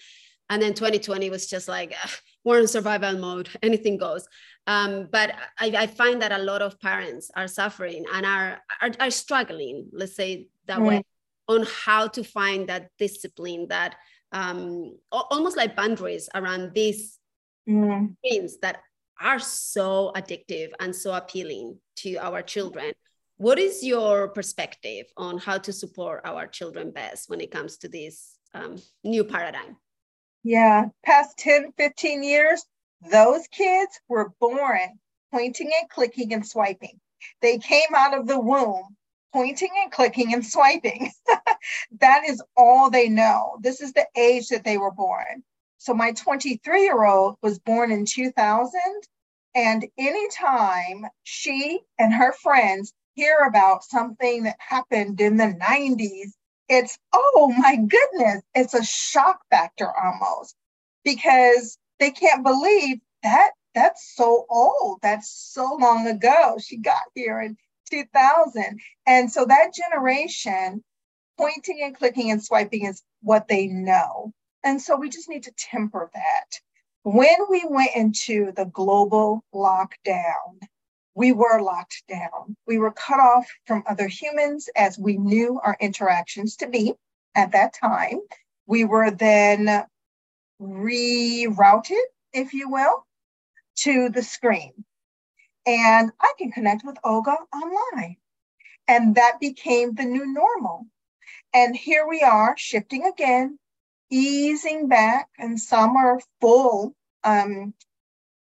And 0.50 0.62
then 0.62 0.74
2020 0.76 1.30
was 1.32 1.48
just 1.48 1.68
like 1.68 1.96
we're 2.44 2.60
in 2.60 2.68
survival 2.68 3.18
mode. 3.18 3.50
Anything 3.64 3.98
goes. 3.98 4.28
Um, 4.68 5.10
but 5.12 5.34
I, 5.60 5.74
I, 5.78 5.88
find 5.88 6.22
that 6.22 6.32
a 6.32 6.40
lot 6.40 6.62
of 6.64 6.80
parents 6.80 7.30
are 7.36 7.48
suffering 7.48 8.04
and 8.14 8.26
are 8.26 8.62
are, 8.82 8.92
are 9.00 9.12
struggling 9.12 9.90
let's 9.94 10.16
say 10.16 10.48
that 10.66 10.80
mm. 10.80 10.88
way 10.88 11.04
on 11.48 11.68
how 11.70 12.08
to 12.08 12.24
find 12.24 12.68
that 12.68 12.90
discipline 12.98 13.68
that 13.70 13.96
um, 14.32 14.98
almost 15.12 15.56
like 15.56 15.76
boundaries 15.76 16.30
around 16.34 16.74
this 16.74 17.20
mm. 17.68 18.16
things 18.22 18.58
that 18.62 18.82
are 19.22 19.40
so 19.40 20.12
addictive 20.16 20.72
and 20.80 20.96
so 20.96 21.14
appealing 21.14 21.78
to 21.98 22.16
our 22.18 22.42
children. 22.42 22.94
What 23.38 23.60
is 23.60 23.84
your 23.84 24.30
perspective 24.30 25.06
on 25.18 25.38
how 25.38 25.58
to 25.60 25.74
support 25.74 26.22
our 26.26 26.48
children 26.48 26.92
best 26.92 27.30
when 27.30 27.42
it 27.42 27.52
comes 27.52 27.78
to 27.78 27.90
this 27.90 28.38
um, 28.54 28.78
new 29.04 29.24
paradigm? 29.24 29.78
Yeah, 30.44 30.86
past 31.04 31.38
10, 31.40 31.74
15 31.78 32.24
years, 32.24 32.64
those 33.12 33.48
kids 33.48 34.00
were 34.08 34.32
born 34.40 35.00
pointing 35.32 35.72
and 35.82 35.90
clicking 35.90 36.34
and 36.34 36.46
swiping. 36.46 37.00
They 37.42 37.58
came 37.58 37.94
out 37.96 38.18
of 38.18 38.28
the 38.28 38.40
womb 38.40 38.96
pointing 39.34 39.72
and 39.84 39.92
clicking 39.92 40.34
and 40.34 40.46
swiping. 40.46 41.12
that 42.00 42.22
is 42.28 42.42
all 42.56 42.90
they 42.90 43.10
know. 43.10 43.58
This 43.60 43.82
is 43.82 43.92
the 43.92 44.08
age 44.16 44.48
that 44.48 44.64
they 44.64 44.78
were 44.78 44.92
born. 44.92 45.44
So 45.78 45.94
my 45.94 46.12
23 46.12 46.84
year 46.84 47.04
old 47.04 47.36
was 47.42 47.60
born 47.60 47.92
in 47.92 48.06
2000. 48.06 48.72
And 49.54 49.86
anytime 49.98 51.06
she 51.24 51.82
and 51.98 52.14
her 52.14 52.34
friends 52.34 52.94
hear 53.14 53.38
about 53.48 53.84
something 53.84 54.44
that 54.44 54.58
happened 54.60 55.22
in 55.22 55.38
the 55.38 55.58
90s, 55.62 56.32
it's, 56.68 56.98
oh 57.14 57.54
my 57.58 57.76
goodness, 57.76 58.42
it's 58.54 58.74
a 58.74 58.84
shock 58.84 59.40
factor 59.50 59.92
almost 59.98 60.56
because 61.04 61.78
they 62.00 62.12
can't 62.12 62.44
believe 62.44 62.98
that 63.24 63.52
that's 63.76 64.16
so 64.16 64.46
old. 64.50 65.00
That's 65.02 65.30
so 65.30 65.78
long 65.80 66.08
ago. 66.08 66.58
She 66.60 66.78
got 66.78 67.04
here 67.14 67.42
in 67.42 67.58
2000. 67.92 68.80
And 69.06 69.32
so 69.32 69.46
that 69.46 69.74
generation 69.74 70.84
pointing 71.38 71.82
and 71.84 71.96
clicking 71.96 72.32
and 72.32 72.44
swiping 72.44 72.86
is 72.86 73.04
what 73.22 73.48
they 73.48 73.68
know. 73.68 74.34
And 74.66 74.82
so 74.82 74.98
we 74.98 75.10
just 75.10 75.30
need 75.30 75.44
to 75.44 75.54
temper 75.56 76.10
that. 76.14 76.60
When 77.04 77.38
we 77.52 77.64
went 77.70 77.92
into 77.96 78.52
the 78.52 78.66
global 78.66 79.44
lockdown, 79.54 80.60
we 81.14 81.32
were 81.32 81.62
locked 81.62 82.04
down. 82.10 82.58
We 82.66 82.80
were 82.80 82.92
cut 82.92 83.20
off 83.20 83.48
from 83.68 83.84
other 83.88 84.08
humans 84.08 84.68
as 84.76 84.98
we 84.98 85.18
knew 85.18 85.62
our 85.64 85.78
interactions 85.80 86.56
to 86.58 86.68
be 86.68 86.96
at 87.36 87.52
that 87.52 87.76
time. 87.76 88.20
We 88.66 88.86
were 88.86 89.12
then 89.12 89.86
rerouted, 90.60 92.04
if 92.34 92.54
you 92.54 92.70
will, 92.70 93.06
to 93.78 94.10
the 94.10 94.24
screen. 94.24 94.74
And 95.68 96.12
I 96.20 96.34
can 96.40 96.52
connect 96.52 96.84
with 96.84 96.98
Olga 97.04 97.38
online. 97.54 98.18
And 98.88 99.16
that 99.16 99.40
became 99.40 99.94
the 99.94 100.06
new 100.06 100.26
normal. 100.26 100.88
And 101.54 101.76
here 101.76 102.08
we 102.08 102.22
are 102.22 102.56
shifting 102.58 103.06
again, 103.06 103.60
easing 104.10 104.88
back, 104.88 105.30
and 105.38 105.60
some 105.60 105.96
are 105.96 106.20
full 106.42 106.96
um, 107.24 107.74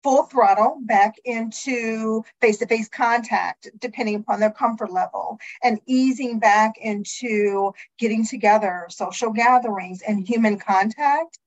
full 0.03 0.23
throttle 0.23 0.77
back 0.81 1.15
into 1.23 2.23
face 2.41 2.57
to 2.57 2.67
face 2.67 2.89
contact, 2.89 3.69
depending 3.79 4.15
upon 4.15 4.39
their 4.39 4.51
comfort 4.51 4.91
level, 4.91 5.39
and 5.63 5.79
easing 5.87 6.39
back 6.39 6.77
into 6.77 7.73
getting 7.97 8.25
together, 8.25 8.85
social 8.89 9.31
gatherings, 9.31 10.01
and 10.01 10.27
human 10.27 10.59
contact, 10.59 11.39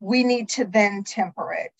we 0.00 0.24
need 0.24 0.48
to 0.48 0.64
then 0.64 1.04
temper 1.04 1.52
it. 1.52 1.72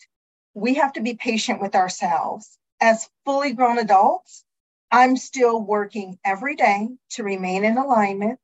We 0.53 0.75
have 0.75 0.93
to 0.93 1.01
be 1.01 1.15
patient 1.15 1.59
with 1.59 1.75
ourselves. 1.75 2.57
As 2.79 3.09
fully 3.25 3.53
grown 3.53 3.79
adults, 3.79 4.43
I'm 4.91 5.17
still 5.17 5.61
working 5.61 6.19
every 6.23 6.55
day 6.55 6.89
to 7.11 7.23
remain 7.23 7.63
in 7.63 7.77
alignment, 7.77 8.39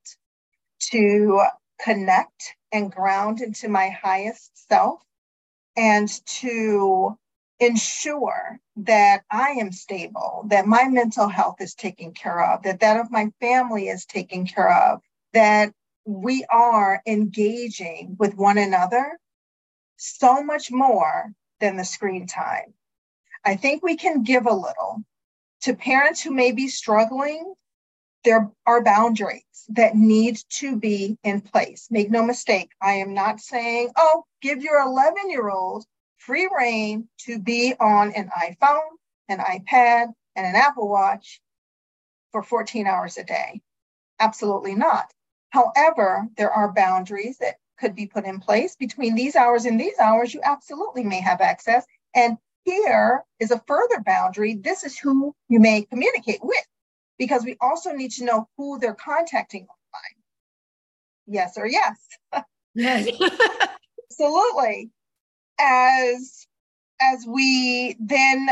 to 0.91 1.41
connect 1.83 2.55
and 2.77 2.91
ground 2.91 3.41
into 3.41 3.67
my 3.67 3.89
highest 3.89 4.67
self, 4.69 5.01
and 5.75 6.09
to 6.25 7.17
ensure 7.59 8.59
that 8.75 9.23
I 9.31 9.51
am 9.51 9.71
stable, 9.71 10.45
that 10.47 10.67
my 10.67 10.85
mental 10.85 11.27
health 11.27 11.59
is 11.59 11.73
taken 11.73 12.13
care 12.13 12.43
of, 12.43 12.63
that 12.63 12.79
that 12.81 12.99
of 12.99 13.11
my 13.11 13.31
family 13.39 13.87
is 13.87 14.05
taken 14.05 14.45
care 14.45 14.71
of, 14.71 15.01
that 15.33 15.73
we 16.05 16.45
are 16.49 17.01
engaging 17.05 18.15
with 18.19 18.35
one 18.35 18.57
another 18.57 19.19
so 19.97 20.43
much 20.43 20.71
more 20.71 21.33
than 21.59 21.77
the 21.77 21.83
screen 21.83 22.27
time. 22.27 22.73
I 23.43 23.55
think 23.55 23.83
we 23.83 23.97
can 23.97 24.23
give 24.23 24.45
a 24.45 24.53
little 24.53 25.03
to 25.61 25.75
parents 25.75 26.21
who 26.21 26.31
may 26.31 26.51
be 26.51 26.67
struggling. 26.67 27.53
There 28.27 28.51
are 28.65 28.83
boundaries 28.83 29.45
that 29.69 29.95
need 29.95 30.37
to 30.59 30.75
be 30.75 31.17
in 31.23 31.39
place. 31.39 31.87
Make 31.89 32.11
no 32.11 32.25
mistake, 32.25 32.71
I 32.81 32.95
am 32.95 33.13
not 33.13 33.39
saying, 33.39 33.91
oh, 33.95 34.25
give 34.41 34.61
your 34.61 34.81
11 34.81 35.29
year 35.29 35.49
old 35.49 35.85
free 36.17 36.49
reign 36.53 37.07
to 37.19 37.39
be 37.39 37.73
on 37.79 38.11
an 38.11 38.29
iPhone, 38.37 38.89
an 39.29 39.39
iPad, 39.39 40.11
and 40.35 40.45
an 40.45 40.55
Apple 40.57 40.89
Watch 40.89 41.39
for 42.33 42.43
14 42.43 42.85
hours 42.85 43.17
a 43.17 43.23
day. 43.23 43.61
Absolutely 44.19 44.75
not. 44.75 45.09
However, 45.51 46.27
there 46.35 46.51
are 46.51 46.73
boundaries 46.73 47.37
that 47.37 47.55
could 47.79 47.95
be 47.95 48.07
put 48.07 48.25
in 48.25 48.41
place 48.41 48.75
between 48.75 49.15
these 49.15 49.37
hours 49.37 49.63
and 49.63 49.79
these 49.79 49.97
hours. 49.99 50.33
You 50.33 50.41
absolutely 50.43 51.05
may 51.05 51.21
have 51.21 51.39
access. 51.39 51.85
And 52.13 52.37
here 52.65 53.23
is 53.39 53.51
a 53.51 53.63
further 53.67 54.01
boundary. 54.05 54.55
This 54.55 54.83
is 54.83 54.99
who 54.99 55.33
you 55.47 55.61
may 55.61 55.83
communicate 55.83 56.43
with, 56.43 56.67
because 57.17 57.43
we 57.43 57.57
also 57.61 57.91
need 57.91 58.11
to 58.11 58.25
know 58.25 58.47
who 58.57 58.79
they're 58.79 58.95
contacting 58.95 59.63
online. 59.63 60.17
Yes 61.27 61.57
or 61.57 61.67
yes? 61.67 61.97
Yes. 62.73 63.07
Absolutely 64.11 64.91
as 65.59 66.47
as 67.01 67.25
we 67.27 67.95
then 67.99 68.49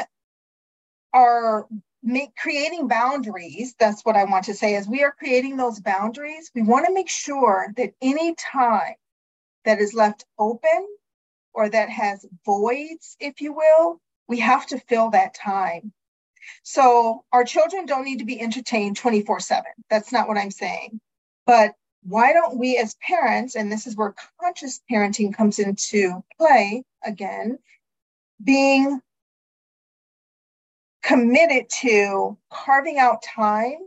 are 1.14 1.68
make 2.04 2.36
creating 2.36 2.88
boundaries 2.88 3.74
that's 3.80 4.04
what 4.04 4.16
i 4.16 4.24
want 4.26 4.46
to 4.46 4.54
say 4.54 4.76
as 4.76 4.88
we 4.88 5.04
are 5.04 5.16
creating 5.18 5.58
those 5.58 5.80
boundaries 5.80 6.52
we 6.54 6.62
want 6.62 6.86
to 6.86 6.94
make 6.94 7.10
sure 7.10 7.68
that 7.78 7.94
any 8.02 8.36
time 8.36 8.96
that 9.66 9.80
is 9.80 9.94
left 9.94 10.26
open 10.38 10.88
or 11.54 11.70
that 11.70 11.90
has 11.90 12.26
voids 12.46 13.16
if 13.20 13.42
you 13.42 13.54
will 13.54 14.00
we 14.28 14.40
have 14.40 14.66
to 14.66 14.80
fill 14.80 15.10
that 15.10 15.34
time 15.34 15.92
so 16.64 17.24
our 17.32 17.44
children 17.44 17.86
don't 17.86 18.06
need 18.06 18.20
to 18.20 18.26
be 18.26 18.40
entertained 18.40 18.98
24 18.98 19.40
7 19.40 19.64
that's 19.90 20.12
not 20.12 20.28
what 20.28 20.38
i'm 20.38 20.52
saying. 20.52 21.00
But 21.46 21.74
why 22.04 22.34
don't 22.34 22.58
we 22.58 22.78
as 22.78 22.96
parents, 22.96 23.56
and 23.56 23.72
this 23.72 23.88
is 23.88 23.96
where 23.96 24.16
conscious 24.40 24.82
parenting 24.92 25.34
comes 25.34 25.60
into 25.60 26.24
play 26.38 26.84
again, 27.04 27.58
being 28.44 29.02
committed 31.02 31.70
to 31.70 32.38
carving 32.52 33.00
out 33.00 33.24
time 33.24 33.78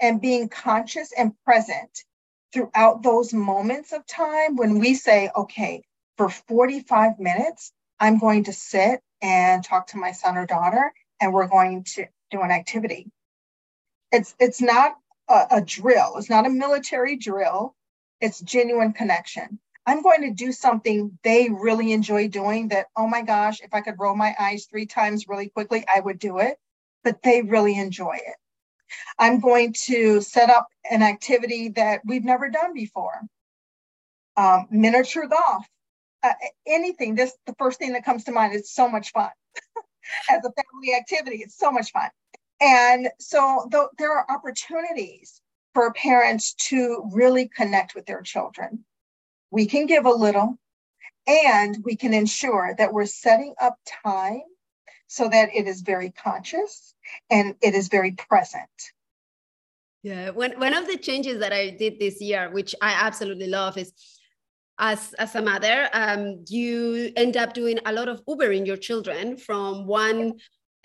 and 0.00 0.20
being 0.20 0.48
conscious 0.48 1.12
and 1.16 1.32
present 1.44 2.04
throughout 2.52 3.02
those 3.02 3.32
moments 3.32 3.92
of 3.92 4.06
time 4.06 4.56
when 4.56 4.78
we 4.78 4.94
say, 4.94 5.30
okay, 5.34 5.82
for 6.16 6.28
45 6.28 7.18
minutes, 7.18 7.72
I'm 7.98 8.18
going 8.18 8.44
to 8.44 8.52
sit 8.52 9.00
and 9.22 9.64
talk 9.64 9.88
to 9.88 9.96
my 9.96 10.12
son 10.12 10.36
or 10.36 10.46
daughter, 10.46 10.92
and 11.20 11.32
we're 11.32 11.48
going 11.48 11.84
to 11.84 12.06
do 12.30 12.42
an 12.42 12.50
activity. 12.50 13.10
It's 14.12 14.34
it's 14.38 14.60
not 14.60 14.96
a, 15.28 15.46
a 15.52 15.60
drill. 15.60 16.16
It's 16.16 16.30
not 16.30 16.46
a 16.46 16.50
military 16.50 17.16
drill. 17.16 17.74
It's 18.20 18.40
genuine 18.40 18.92
connection. 18.92 19.58
I'm 19.86 20.02
going 20.02 20.22
to 20.22 20.32
do 20.32 20.50
something 20.50 21.16
they 21.22 21.48
really 21.48 21.92
enjoy 21.92 22.28
doing 22.28 22.68
that, 22.68 22.86
oh 22.96 23.06
my 23.06 23.22
gosh, 23.22 23.60
if 23.60 23.72
I 23.72 23.82
could 23.82 23.94
roll 23.98 24.16
my 24.16 24.34
eyes 24.38 24.66
three 24.66 24.86
times 24.86 25.28
really 25.28 25.48
quickly, 25.48 25.84
I 25.92 26.00
would 26.00 26.18
do 26.18 26.38
it, 26.38 26.56
but 27.04 27.22
they 27.22 27.42
really 27.42 27.78
enjoy 27.78 28.16
it. 28.16 28.34
I'm 29.16 29.38
going 29.38 29.74
to 29.84 30.20
set 30.22 30.50
up 30.50 30.66
an 30.90 31.02
activity 31.02 31.68
that 31.70 32.00
we've 32.04 32.24
never 32.24 32.48
done 32.48 32.74
before 32.74 33.20
um, 34.36 34.66
miniature 34.70 35.26
golf, 35.26 35.66
uh, 36.22 36.32
anything. 36.66 37.14
This 37.14 37.32
the 37.46 37.54
first 37.58 37.78
thing 37.78 37.92
that 37.92 38.04
comes 38.04 38.24
to 38.24 38.32
mind. 38.32 38.54
It's 38.54 38.74
so 38.74 38.88
much 38.88 39.12
fun 39.12 39.30
as 40.30 40.44
a 40.44 40.52
family 40.52 40.94
activity. 40.94 41.38
It's 41.38 41.58
so 41.58 41.70
much 41.70 41.90
fun. 41.92 42.10
And 42.60 43.08
so 43.18 43.68
th- 43.70 43.88
there 43.98 44.12
are 44.12 44.26
opportunities 44.30 45.40
for 45.74 45.92
parents 45.92 46.54
to 46.54 47.08
really 47.12 47.48
connect 47.54 47.94
with 47.94 48.06
their 48.06 48.22
children. 48.22 48.84
We 49.50 49.66
can 49.66 49.86
give 49.86 50.06
a 50.06 50.10
little 50.10 50.58
and 51.26 51.76
we 51.84 51.96
can 51.96 52.14
ensure 52.14 52.74
that 52.78 52.92
we're 52.92 53.06
setting 53.06 53.54
up 53.60 53.76
time 54.04 54.42
so 55.06 55.28
that 55.28 55.50
it 55.54 55.66
is 55.66 55.82
very 55.82 56.10
conscious 56.10 56.94
and 57.30 57.54
it 57.62 57.74
is 57.74 57.88
very 57.88 58.12
present. 58.12 58.70
Yeah, 60.02 60.30
one, 60.30 60.52
one 60.58 60.74
of 60.74 60.86
the 60.86 60.96
changes 60.96 61.40
that 61.40 61.52
I 61.52 61.70
did 61.70 61.98
this 61.98 62.20
year, 62.20 62.50
which 62.50 62.74
I 62.80 62.92
absolutely 62.92 63.48
love, 63.48 63.76
is 63.76 63.92
as, 64.78 65.14
as 65.14 65.34
a 65.34 65.42
mother, 65.42 65.88
um, 65.92 66.44
you 66.48 67.12
end 67.16 67.36
up 67.36 67.54
doing 67.54 67.78
a 67.86 67.92
lot 67.92 68.08
of 68.08 68.24
Ubering 68.26 68.66
your 68.66 68.76
children 68.76 69.36
from 69.36 69.86
one 69.86 70.34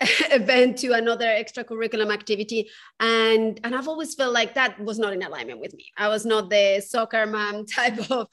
event 0.30 0.78
to 0.78 0.92
another 0.92 1.26
extracurriculum 1.26 2.12
activity. 2.12 2.68
And 3.00 3.60
and 3.64 3.74
i've 3.74 3.88
always 3.88 4.14
felt 4.14 4.32
like 4.32 4.54
that 4.54 4.80
was 4.80 4.98
not 4.98 5.12
in 5.12 5.22
alignment 5.22 5.60
with 5.60 5.74
me. 5.74 5.92
I 5.96 6.08
was 6.08 6.24
not 6.24 6.50
the 6.50 6.82
soccer 6.86 7.26
mom 7.26 7.66
type 7.78 8.10
of 8.10 8.28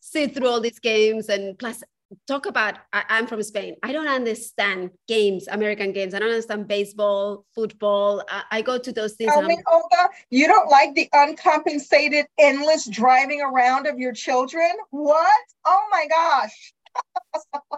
sit 0.00 0.34
through 0.34 0.48
all 0.48 0.60
these 0.60 0.78
games 0.78 1.28
and 1.28 1.58
plus 1.58 1.82
talk 2.26 2.46
about 2.46 2.76
I, 2.92 3.04
am 3.08 3.26
from 3.26 3.42
spain 3.42 3.76
i 3.82 3.92
don't 3.92 4.06
understand 4.06 4.90
games 5.08 5.48
american 5.48 5.92
games 5.92 6.14
i 6.14 6.18
don't 6.18 6.30
understand 6.30 6.68
baseball 6.68 7.44
football 7.54 8.22
i, 8.28 8.42
I 8.52 8.62
go 8.62 8.78
to 8.78 8.92
those 8.92 9.14
things 9.14 9.32
I 9.34 9.42
mean, 9.42 9.62
olga 9.70 10.10
you 10.30 10.46
don't 10.46 10.70
like 10.70 10.94
the 10.94 11.08
uncompensated 11.12 12.26
endless 12.38 12.86
driving 12.86 13.42
around 13.42 13.86
of 13.86 13.98
your 13.98 14.12
children 14.12 14.70
what 14.90 15.44
oh 15.64 15.82
my 15.90 16.06
gosh 16.08 16.72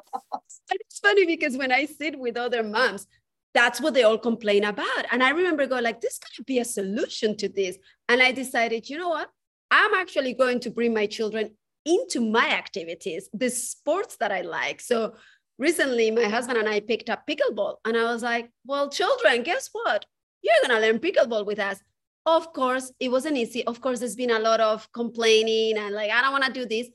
it's 0.71 0.99
funny 0.99 1.25
because 1.25 1.57
when 1.57 1.73
i 1.73 1.87
sit 1.87 2.19
with 2.19 2.37
other 2.37 2.63
moms 2.63 3.07
that's 3.55 3.81
what 3.81 3.95
they 3.95 4.03
all 4.03 4.19
complain 4.19 4.63
about. 4.63 5.07
And 5.11 5.23
I 5.23 5.31
remember 5.31 5.67
going 5.67 5.83
like, 5.83 6.01
this 6.01 6.19
could 6.19 6.47
be 6.47 6.59
a 6.59 6.65
solution 6.65 7.37
to 7.39 7.49
this. 7.49 7.77
And 8.09 8.23
I 8.23 8.31
decided, 8.31 8.89
you 8.89 8.99
know 8.99 9.09
what? 9.09 9.31
I'm 9.71 9.95
actually 9.95 10.35
going 10.35 10.61
to 10.61 10.71
bring 10.71 10.95
my 10.95 11.07
children 11.07 11.57
into 11.89 12.21
my 12.21 12.51
activities, 12.51 13.29
the 13.33 13.51
sports 13.51 14.17
that 14.21 14.31
I 14.31 14.43
like. 14.43 14.81
So 14.81 15.15
recently 15.59 16.11
my 16.11 16.25
husband 16.25 16.59
and 16.59 16.69
I 16.69 16.81
picked 16.81 17.11
up 17.11 17.27
pickleball 17.27 17.77
and 17.85 17.97
I 17.97 18.05
was 18.05 18.23
like, 18.23 18.51
well, 18.67 18.91
children, 18.91 19.43
guess 19.43 19.69
what? 19.73 20.05
You're 20.43 20.55
going 20.67 20.81
to 20.81 20.87
learn 20.87 20.99
pickleball 21.01 21.47
with 21.47 21.59
us. 21.59 21.81
Of 22.27 22.53
course, 22.53 22.93
it 23.01 23.11
wasn't 23.11 23.39
easy. 23.39 23.65
Of 23.65 23.81
course, 23.81 24.01
there's 24.01 24.17
been 24.17 24.31
a 24.31 24.39
lot 24.39 24.61
of 24.61 24.91
complaining 24.93 25.79
and 25.79 25.95
like, 25.95 26.11
I 26.11 26.21
don't 26.21 26.33
want 26.33 26.45
to 26.45 26.53
do 26.53 26.67
this 26.67 26.89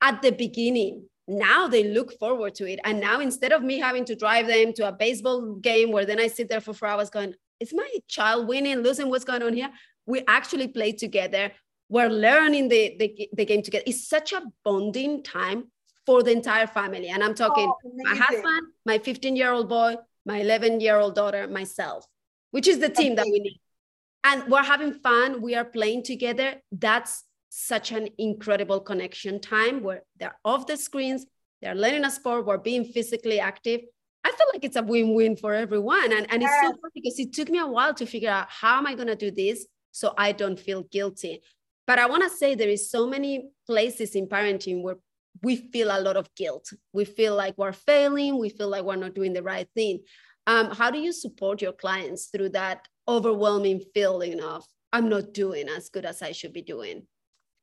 at 0.00 0.22
the 0.22 0.32
beginning 0.32 1.04
now 1.30 1.68
they 1.68 1.84
look 1.84 2.18
forward 2.18 2.54
to 2.56 2.68
it. 2.68 2.80
And 2.84 3.00
now 3.00 3.20
instead 3.20 3.52
of 3.52 3.62
me 3.62 3.78
having 3.78 4.04
to 4.06 4.16
drive 4.16 4.48
them 4.48 4.72
to 4.74 4.88
a 4.88 4.92
baseball 4.92 5.54
game 5.54 5.92
where 5.92 6.04
then 6.04 6.20
I 6.20 6.26
sit 6.26 6.48
there 6.48 6.60
for 6.60 6.74
four 6.74 6.88
hours 6.88 7.08
going, 7.08 7.34
is 7.60 7.72
my 7.72 7.88
child 8.08 8.48
winning, 8.48 8.78
losing? 8.78 9.08
What's 9.08 9.24
going 9.24 9.42
on 9.42 9.54
here? 9.54 9.70
We 10.06 10.24
actually 10.26 10.68
play 10.68 10.92
together. 10.92 11.52
We're 11.90 12.08
learning 12.08 12.68
the, 12.68 12.96
the, 12.98 13.28
the 13.32 13.44
game 13.44 13.62
together. 13.62 13.84
It's 13.86 14.08
such 14.08 14.32
a 14.32 14.42
bonding 14.64 15.22
time 15.22 15.64
for 16.06 16.22
the 16.22 16.30
entire 16.30 16.68
family. 16.68 17.08
And 17.08 17.22
I'm 17.22 17.34
talking 17.34 17.68
oh, 17.68 17.92
my 17.96 18.16
husband, 18.16 18.68
my 18.86 18.98
15 18.98 19.36
year 19.36 19.52
old 19.52 19.68
boy, 19.68 19.96
my 20.24 20.38
11 20.38 20.80
year 20.80 20.96
old 20.96 21.16
daughter, 21.16 21.48
myself, 21.48 22.06
which 22.52 22.68
is 22.68 22.78
the 22.78 22.88
team 22.88 23.16
that 23.16 23.26
we 23.26 23.40
need. 23.40 23.60
And 24.22 24.44
we're 24.48 24.62
having 24.62 24.92
fun. 24.92 25.42
We 25.42 25.56
are 25.56 25.64
playing 25.64 26.04
together. 26.04 26.62
That's 26.70 27.24
such 27.48 27.90
an 27.90 28.08
incredible 28.18 28.80
connection 28.80 29.40
time 29.40 29.82
where 29.82 30.02
they're 30.16 30.38
off 30.44 30.66
the 30.68 30.76
screens, 30.76 31.26
they're 31.60 31.74
learning 31.74 32.04
a 32.04 32.10
sport, 32.10 32.46
we're 32.46 32.58
being 32.58 32.84
physically 32.84 33.40
active. 33.40 33.80
I 34.22 34.30
feel 34.30 34.46
like 34.52 34.64
it's 34.64 34.76
a 34.76 34.82
win-win 34.82 35.36
for 35.36 35.54
everyone. 35.54 36.12
And, 36.12 36.30
and 36.30 36.42
it's 36.42 36.60
so 36.62 36.68
fun 36.68 36.90
because 36.94 37.18
it 37.18 37.32
took 37.32 37.48
me 37.48 37.58
a 37.58 37.66
while 37.66 37.94
to 37.94 38.06
figure 38.06 38.30
out 38.30 38.46
how 38.48 38.78
am 38.78 38.86
I 38.86 38.94
going 38.94 39.08
to 39.08 39.16
do 39.16 39.32
this 39.32 39.66
so 39.90 40.14
I 40.16 40.32
don't 40.32 40.60
feel 40.60 40.82
guilty. 40.84 41.42
But 41.90 41.98
I 41.98 42.06
want 42.06 42.22
to 42.22 42.30
say 42.30 42.54
there 42.54 42.68
is 42.68 42.88
so 42.88 43.04
many 43.04 43.50
places 43.66 44.14
in 44.14 44.28
parenting 44.28 44.84
where 44.84 44.98
we 45.42 45.56
feel 45.56 45.88
a 45.90 45.98
lot 45.98 46.16
of 46.16 46.32
guilt. 46.36 46.72
We 46.92 47.04
feel 47.04 47.34
like 47.34 47.58
we're 47.58 47.72
failing. 47.72 48.38
We 48.38 48.50
feel 48.50 48.68
like 48.68 48.84
we're 48.84 48.94
not 48.94 49.16
doing 49.16 49.32
the 49.32 49.42
right 49.42 49.66
thing. 49.74 49.98
Um, 50.46 50.70
how 50.70 50.92
do 50.92 51.00
you 51.00 51.12
support 51.12 51.60
your 51.60 51.72
clients 51.72 52.26
through 52.26 52.50
that 52.50 52.86
overwhelming 53.08 53.80
feeling 53.92 54.40
of 54.40 54.64
I'm 54.92 55.08
not 55.08 55.34
doing 55.34 55.68
as 55.68 55.88
good 55.88 56.04
as 56.04 56.22
I 56.22 56.30
should 56.30 56.52
be 56.52 56.62
doing? 56.62 57.08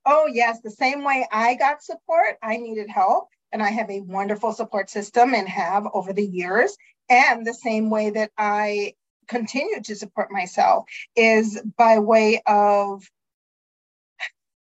Oh, 0.06 0.28
yes. 0.30 0.60
The 0.62 0.72
same 0.72 1.06
way 1.06 1.26
I 1.32 1.56
got 1.56 1.82
support, 1.82 2.36
I 2.44 2.58
needed 2.58 2.90
help. 2.90 3.30
And 3.54 3.64
I 3.64 3.70
have 3.70 3.90
a 3.90 4.02
wonderful 4.02 4.52
support 4.52 4.90
system 4.90 5.36
and 5.36 5.48
have 5.48 5.88
over 5.94 6.12
the 6.12 6.28
years. 6.28 6.76
And 7.08 7.48
the 7.48 7.54
same 7.54 7.90
way 7.90 8.10
that 8.10 8.32
I 8.38 8.96
continue 9.30 9.82
to 9.84 9.96
support 9.96 10.34
myself 10.34 10.84
is 11.16 11.62
by 11.78 12.00
way 12.00 12.42
of 12.46 13.08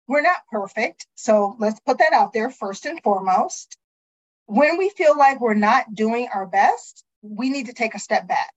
we're 0.10 0.22
not 0.22 0.42
perfect. 0.52 1.06
So 1.14 1.56
let's 1.60 1.80
put 1.82 2.00
that 2.00 2.14
out 2.14 2.34
there 2.34 2.50
first 2.50 2.88
and 2.88 3.00
foremost. 3.04 3.78
When 4.48 4.80
we 4.80 4.90
feel 4.90 5.16
like 5.16 5.40
we're 5.40 5.54
not 5.54 5.94
doing 5.94 6.28
our 6.34 6.48
best, 6.48 7.06
we 7.22 7.52
need 7.52 7.68
to 7.68 7.74
take 7.74 7.94
a 7.94 8.00
step 8.00 8.28
back 8.28 8.52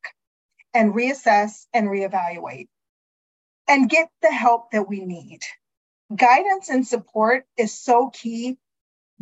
and 0.72 0.94
reassess 0.94 1.66
and 1.74 1.88
reevaluate 1.88 2.68
and 3.68 3.90
get 3.90 4.08
the 4.22 4.32
help 4.32 4.70
that 4.70 4.88
we 4.88 5.04
need. 5.04 5.40
Guidance 6.16 6.70
and 6.70 6.86
support 6.86 7.44
is 7.58 7.78
so 7.78 8.08
key. 8.08 8.56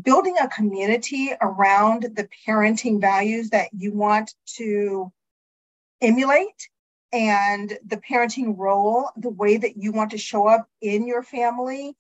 Building 0.01 0.37
a 0.41 0.49
community 0.49 1.33
around 1.43 2.03
the 2.15 2.29
parenting 2.47 3.01
values 3.01 3.51
that 3.51 3.71
you 3.73 3.93
want 3.93 4.33
to 4.55 5.13
emulate 6.01 6.69
and 7.13 7.77
the 7.85 7.97
parenting 7.97 8.57
role, 8.57 9.11
the 9.17 9.31
way 9.31 9.57
that 9.57 9.77
you 9.77 9.91
want 9.91 10.13
to 10.13 10.19
show 10.19 10.47
up 10.47 10.69
in 10.81 11.09
your 11.09 11.25
family 11.25 11.97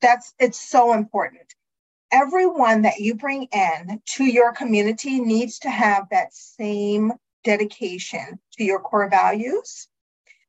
that's 0.00 0.34
it's 0.38 0.60
so 0.60 0.92
important. 0.92 1.54
Everyone 2.12 2.82
that 2.82 2.98
you 2.98 3.14
bring 3.14 3.44
in 3.52 4.00
to 4.04 4.24
your 4.24 4.52
community 4.52 5.20
needs 5.20 5.60
to 5.60 5.70
have 5.70 6.08
that 6.10 6.34
same 6.34 7.12
dedication 7.44 8.38
to 8.56 8.64
your 8.64 8.80
core 8.80 9.08
values. 9.08 9.88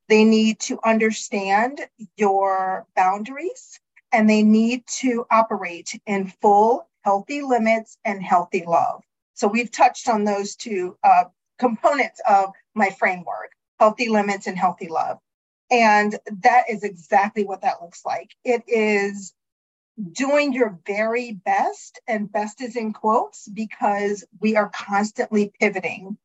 They 0.09 0.23
need 0.23 0.59
to 0.61 0.79
understand 0.83 1.81
your 2.17 2.85
boundaries 2.95 3.79
and 4.11 4.29
they 4.29 4.43
need 4.43 4.85
to 4.87 5.25
operate 5.31 5.99
in 6.05 6.33
full 6.41 6.89
healthy 7.03 7.41
limits 7.41 7.97
and 8.03 8.21
healthy 8.21 8.63
love. 8.67 9.03
So 9.35 9.47
we've 9.47 9.71
touched 9.71 10.09
on 10.09 10.23
those 10.23 10.55
two 10.55 10.97
uh, 11.03 11.25
components 11.59 12.19
of 12.27 12.51
my 12.73 12.89
framework 12.89 13.51
healthy 13.79 14.09
limits 14.09 14.45
and 14.45 14.57
healthy 14.57 14.87
love 14.87 15.17
and 15.71 16.19
that 16.43 16.65
is 16.69 16.83
exactly 16.83 17.45
what 17.45 17.61
that 17.61 17.81
looks 17.81 18.05
like. 18.05 18.31
It 18.43 18.63
is 18.67 19.33
doing 20.11 20.53
your 20.53 20.79
very 20.85 21.33
best, 21.33 21.99
and 22.07 22.31
best 22.31 22.61
is 22.61 22.75
in 22.75 22.93
quotes 22.93 23.47
because 23.47 24.23
we 24.39 24.55
are 24.55 24.69
constantly 24.69 25.53
pivoting 25.59 26.17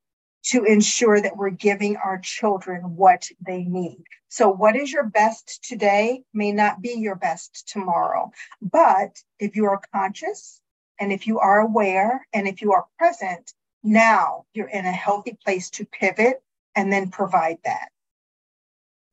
to 0.45 0.65
ensure 0.65 1.21
that 1.21 1.37
we're 1.37 1.51
giving 1.51 1.97
our 1.97 2.19
children 2.19 2.97
what 2.97 3.29
they 3.45 3.65
need. 3.65 4.03
So, 4.29 4.49
what 4.49 4.77
is 4.77 4.93
your 4.93 5.05
best 5.05 5.65
today 5.65 6.23
may 6.33 6.53
not 6.53 6.81
be 6.81 6.95
your 6.95 7.17
best 7.17 7.69
tomorrow. 7.69 8.31
But 8.61 9.23
if 9.39 9.57
you 9.57 9.67
are 9.67 9.81
conscious 9.93 10.61
and 11.01 11.13
if 11.13 11.27
you 11.27 11.39
are 11.39 11.61
aware 11.61 12.27
and 12.33 12.47
if 12.49 12.63
you 12.63 12.73
are 12.73 12.87
present, 12.99 13.53
now 13.83 14.45
you're 14.55 14.69
in 14.69 14.87
a 14.87 14.93
healthy 14.93 15.37
place 15.45 15.71
to 15.71 15.85
pivot 15.85 16.43
and 16.75 16.93
then 16.93 17.11
provide 17.11 17.59
that. 17.65 17.89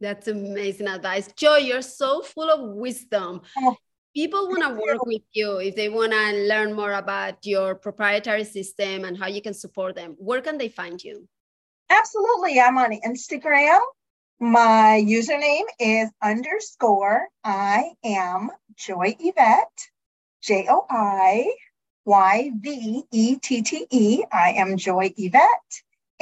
That's 0.03 0.27
amazing 0.27 0.89
advice. 0.89 1.31
Joi, 1.37 1.59
you're 1.59 1.81
so 1.81 2.21
full 2.21 2.49
of 2.49 2.75
wisdom. 2.75 3.39
Oh, 3.57 3.77
People 4.13 4.49
want 4.49 4.61
to 4.61 4.81
work 4.85 5.05
with 5.05 5.23
you 5.31 5.59
if 5.59 5.75
they 5.77 5.87
want 5.87 6.11
to 6.11 6.45
learn 6.45 6.73
more 6.73 6.91
about 6.91 7.43
your 7.45 7.73
proprietary 7.73 8.43
system 8.43 9.05
and 9.05 9.17
how 9.17 9.27
you 9.27 9.41
can 9.41 9.53
support 9.53 9.95
them. 9.95 10.15
Where 10.19 10.41
can 10.41 10.57
they 10.57 10.67
find 10.67 11.01
you? 11.01 11.25
Absolutely. 11.89 12.59
I'm 12.59 12.77
on 12.77 12.91
Instagram. 12.91 13.79
My 14.41 15.01
username 15.03 15.65
is 15.79 16.09
underscore 16.21 17.29
I 17.45 17.93
am 18.03 18.51
Joi 18.75 19.15
Yvette, 19.17 19.87
J 20.43 20.67
O 20.69 20.85
I 20.89 21.49
Y 22.03 22.51
V 22.59 23.03
E 23.09 23.37
T 23.37 23.61
T 23.61 23.87
E. 23.89 24.23
I 24.31 24.51
am 24.57 24.75
Joi 24.75 25.13
Yvette. 25.15 25.73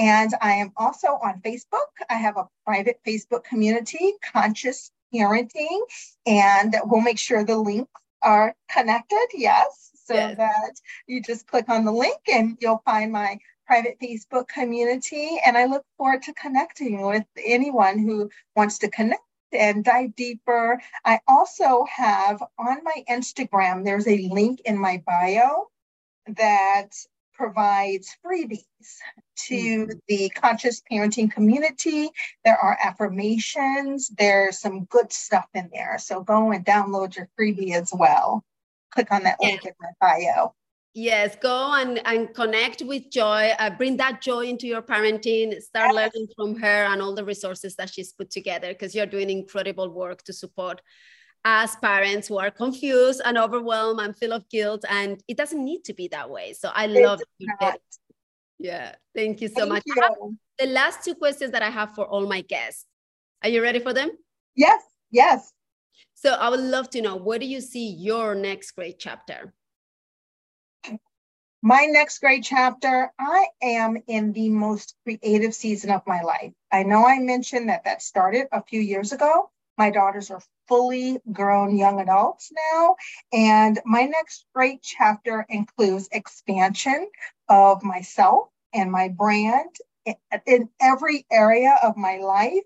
And 0.01 0.33
I 0.41 0.53
am 0.53 0.71
also 0.77 1.09
on 1.09 1.41
Facebook. 1.45 1.85
I 2.09 2.15
have 2.15 2.35
a 2.35 2.47
private 2.65 2.99
Facebook 3.07 3.43
community, 3.43 4.13
Conscious 4.33 4.91
Parenting, 5.13 5.79
and 6.25 6.75
we'll 6.85 7.01
make 7.01 7.19
sure 7.19 7.45
the 7.45 7.55
links 7.55 7.91
are 8.23 8.55
connected. 8.67 9.27
Yes. 9.35 9.91
So 10.03 10.15
yes. 10.15 10.37
that 10.37 10.71
you 11.05 11.21
just 11.21 11.45
click 11.45 11.69
on 11.69 11.85
the 11.85 11.91
link 11.91 12.17
and 12.33 12.57
you'll 12.59 12.81
find 12.83 13.11
my 13.11 13.37
private 13.67 13.99
Facebook 14.01 14.47
community. 14.47 15.39
And 15.45 15.55
I 15.55 15.65
look 15.65 15.85
forward 15.99 16.23
to 16.23 16.33
connecting 16.33 17.05
with 17.05 17.25
anyone 17.45 17.99
who 17.99 18.31
wants 18.55 18.79
to 18.79 18.89
connect 18.89 19.21
and 19.53 19.83
dive 19.83 20.15
deeper. 20.15 20.81
I 21.05 21.19
also 21.27 21.85
have 21.95 22.41
on 22.57 22.83
my 22.83 23.03
Instagram, 23.07 23.85
there's 23.85 24.07
a 24.07 24.27
link 24.29 24.61
in 24.65 24.79
my 24.79 25.03
bio 25.05 25.67
that 26.25 26.89
provides 27.41 28.15
freebies 28.23 28.65
to 29.35 29.55
mm-hmm. 29.55 29.91
the 30.07 30.29
conscious 30.29 30.83
parenting 30.91 31.31
community. 31.31 32.07
There 32.45 32.57
are 32.57 32.77
affirmations, 32.83 34.09
there's 34.09 34.59
some 34.59 34.85
good 34.85 35.11
stuff 35.11 35.47
in 35.55 35.71
there. 35.73 35.97
So 35.97 36.21
go 36.21 36.51
and 36.51 36.63
download 36.63 37.15
your 37.15 37.27
freebie 37.37 37.73
as 37.73 37.89
well. 37.91 38.43
Click 38.91 39.11
on 39.11 39.23
that 39.23 39.39
link 39.41 39.65
in 39.65 39.71
my 39.81 39.89
bio. 39.99 40.53
Yes, 40.93 41.35
go 41.41 41.73
and, 41.73 42.05
and 42.05 42.31
connect 42.35 42.83
with 42.83 43.09
Joi. 43.09 43.53
Uh, 43.57 43.71
bring 43.71 43.97
that 43.97 44.21
joy 44.21 44.41
into 44.41 44.67
your 44.67 44.83
parenting. 44.83 45.59
Start 45.61 45.93
yes. 45.93 45.95
learning 45.95 46.27
from 46.35 46.59
her 46.59 46.85
and 46.91 47.01
all 47.01 47.15
the 47.15 47.25
resources 47.25 47.75
that 47.77 47.89
she's 47.89 48.11
put 48.11 48.29
together 48.29 48.67
because 48.67 48.93
you're 48.93 49.05
doing 49.07 49.31
incredible 49.31 49.89
work 49.89 50.21
to 50.23 50.33
support 50.33 50.81
as 51.43 51.75
parents 51.77 52.27
who 52.27 52.37
are 52.37 52.51
confused 52.51 53.21
and 53.25 53.37
overwhelmed 53.37 53.99
and 53.99 54.15
full 54.15 54.33
of 54.33 54.47
guilt. 54.49 54.85
And 54.89 55.21
it 55.27 55.37
doesn't 55.37 55.63
need 55.63 55.83
to 55.85 55.93
be 55.93 56.07
that 56.09 56.29
way. 56.29 56.53
So 56.53 56.69
I 56.73 56.85
love 56.85 57.21
it. 57.39 57.81
Yeah. 58.59 58.95
Thank 59.15 59.41
you 59.41 59.47
so 59.47 59.61
thank 59.61 59.69
much. 59.69 59.83
You. 59.85 60.37
The 60.59 60.67
last 60.67 61.03
two 61.03 61.15
questions 61.15 61.51
that 61.51 61.63
I 61.63 61.69
have 61.69 61.95
for 61.95 62.05
all 62.05 62.27
my 62.27 62.41
guests. 62.41 62.85
Are 63.43 63.49
you 63.49 63.63
ready 63.63 63.79
for 63.79 63.93
them? 63.93 64.11
Yes. 64.55 64.83
Yes. 65.09 65.51
So 66.13 66.33
I 66.33 66.49
would 66.49 66.59
love 66.59 66.89
to 66.91 67.01
know 67.01 67.15
where 67.15 67.39
do 67.39 67.47
you 67.47 67.61
see 67.61 67.89
your 67.89 68.35
next 68.35 68.71
great 68.71 68.99
chapter? 68.99 69.53
My 71.63 71.85
next 71.85 72.19
great 72.19 72.43
chapter, 72.43 73.11
I 73.19 73.47
am 73.61 73.97
in 74.07 74.33
the 74.33 74.49
most 74.49 74.95
creative 75.03 75.53
season 75.53 75.91
of 75.91 76.01
my 76.07 76.21
life. 76.21 76.53
I 76.71 76.83
know 76.83 77.05
I 77.05 77.19
mentioned 77.19 77.69
that 77.69 77.83
that 77.85 78.01
started 78.01 78.47
a 78.51 78.63
few 78.63 78.81
years 78.81 79.11
ago, 79.11 79.51
my 79.77 79.89
daughters 79.89 80.31
are 80.31 80.41
fully 80.71 81.19
grown 81.33 81.75
young 81.75 81.99
adults 81.99 82.49
now. 82.71 82.95
And 83.33 83.77
my 83.83 84.03
next 84.03 84.45
great 84.55 84.81
chapter 84.81 85.45
includes 85.49 86.07
expansion 86.13 87.09
of 87.49 87.83
myself 87.83 88.47
and 88.73 88.89
my 88.89 89.09
brand 89.09 89.75
in 90.45 90.69
every 90.79 91.25
area 91.29 91.77
of 91.83 91.97
my 91.97 92.19
life. 92.19 92.63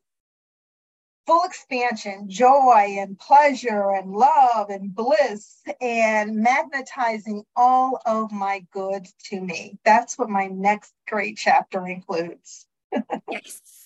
Full 1.26 1.46
expansion, 1.46 2.30
joy 2.30 2.98
and 3.00 3.18
pleasure 3.18 3.90
and 3.90 4.12
love 4.12 4.70
and 4.70 4.94
bliss 4.94 5.64
and 5.82 6.36
magnetizing 6.36 7.44
all 7.56 8.00
of 8.06 8.32
my 8.32 8.64
good 8.70 9.08
to 9.32 9.42
me. 9.42 9.80
That's 9.84 10.16
what 10.16 10.30
my 10.30 10.46
next 10.46 10.94
great 11.08 11.38
chapter 11.38 11.88
includes. 11.88 12.68
yes. 13.32 13.85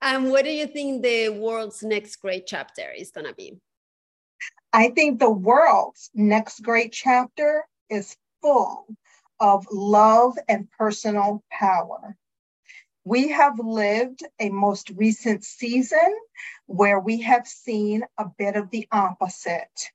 And 0.00 0.30
what 0.30 0.44
do 0.44 0.50
you 0.50 0.66
think 0.66 1.02
the 1.02 1.30
world's 1.30 1.82
next 1.82 2.16
great 2.16 2.46
chapter 2.46 2.90
is 2.90 3.10
going 3.10 3.26
to 3.26 3.34
be? 3.34 3.58
I 4.72 4.90
think 4.90 5.18
the 5.18 5.30
world's 5.30 6.10
next 6.14 6.62
great 6.62 6.92
chapter 6.92 7.64
is 7.90 8.16
full 8.40 8.86
of 9.40 9.66
love 9.70 10.38
and 10.48 10.70
personal 10.70 11.42
power. 11.50 12.16
We 13.04 13.28
have 13.28 13.58
lived 13.58 14.22
a 14.38 14.50
most 14.50 14.90
recent 14.90 15.44
season 15.44 16.14
where 16.66 17.00
we 17.00 17.22
have 17.22 17.46
seen 17.46 18.04
a 18.18 18.26
bit 18.26 18.56
of 18.56 18.70
the 18.70 18.86
opposite. 18.92 19.90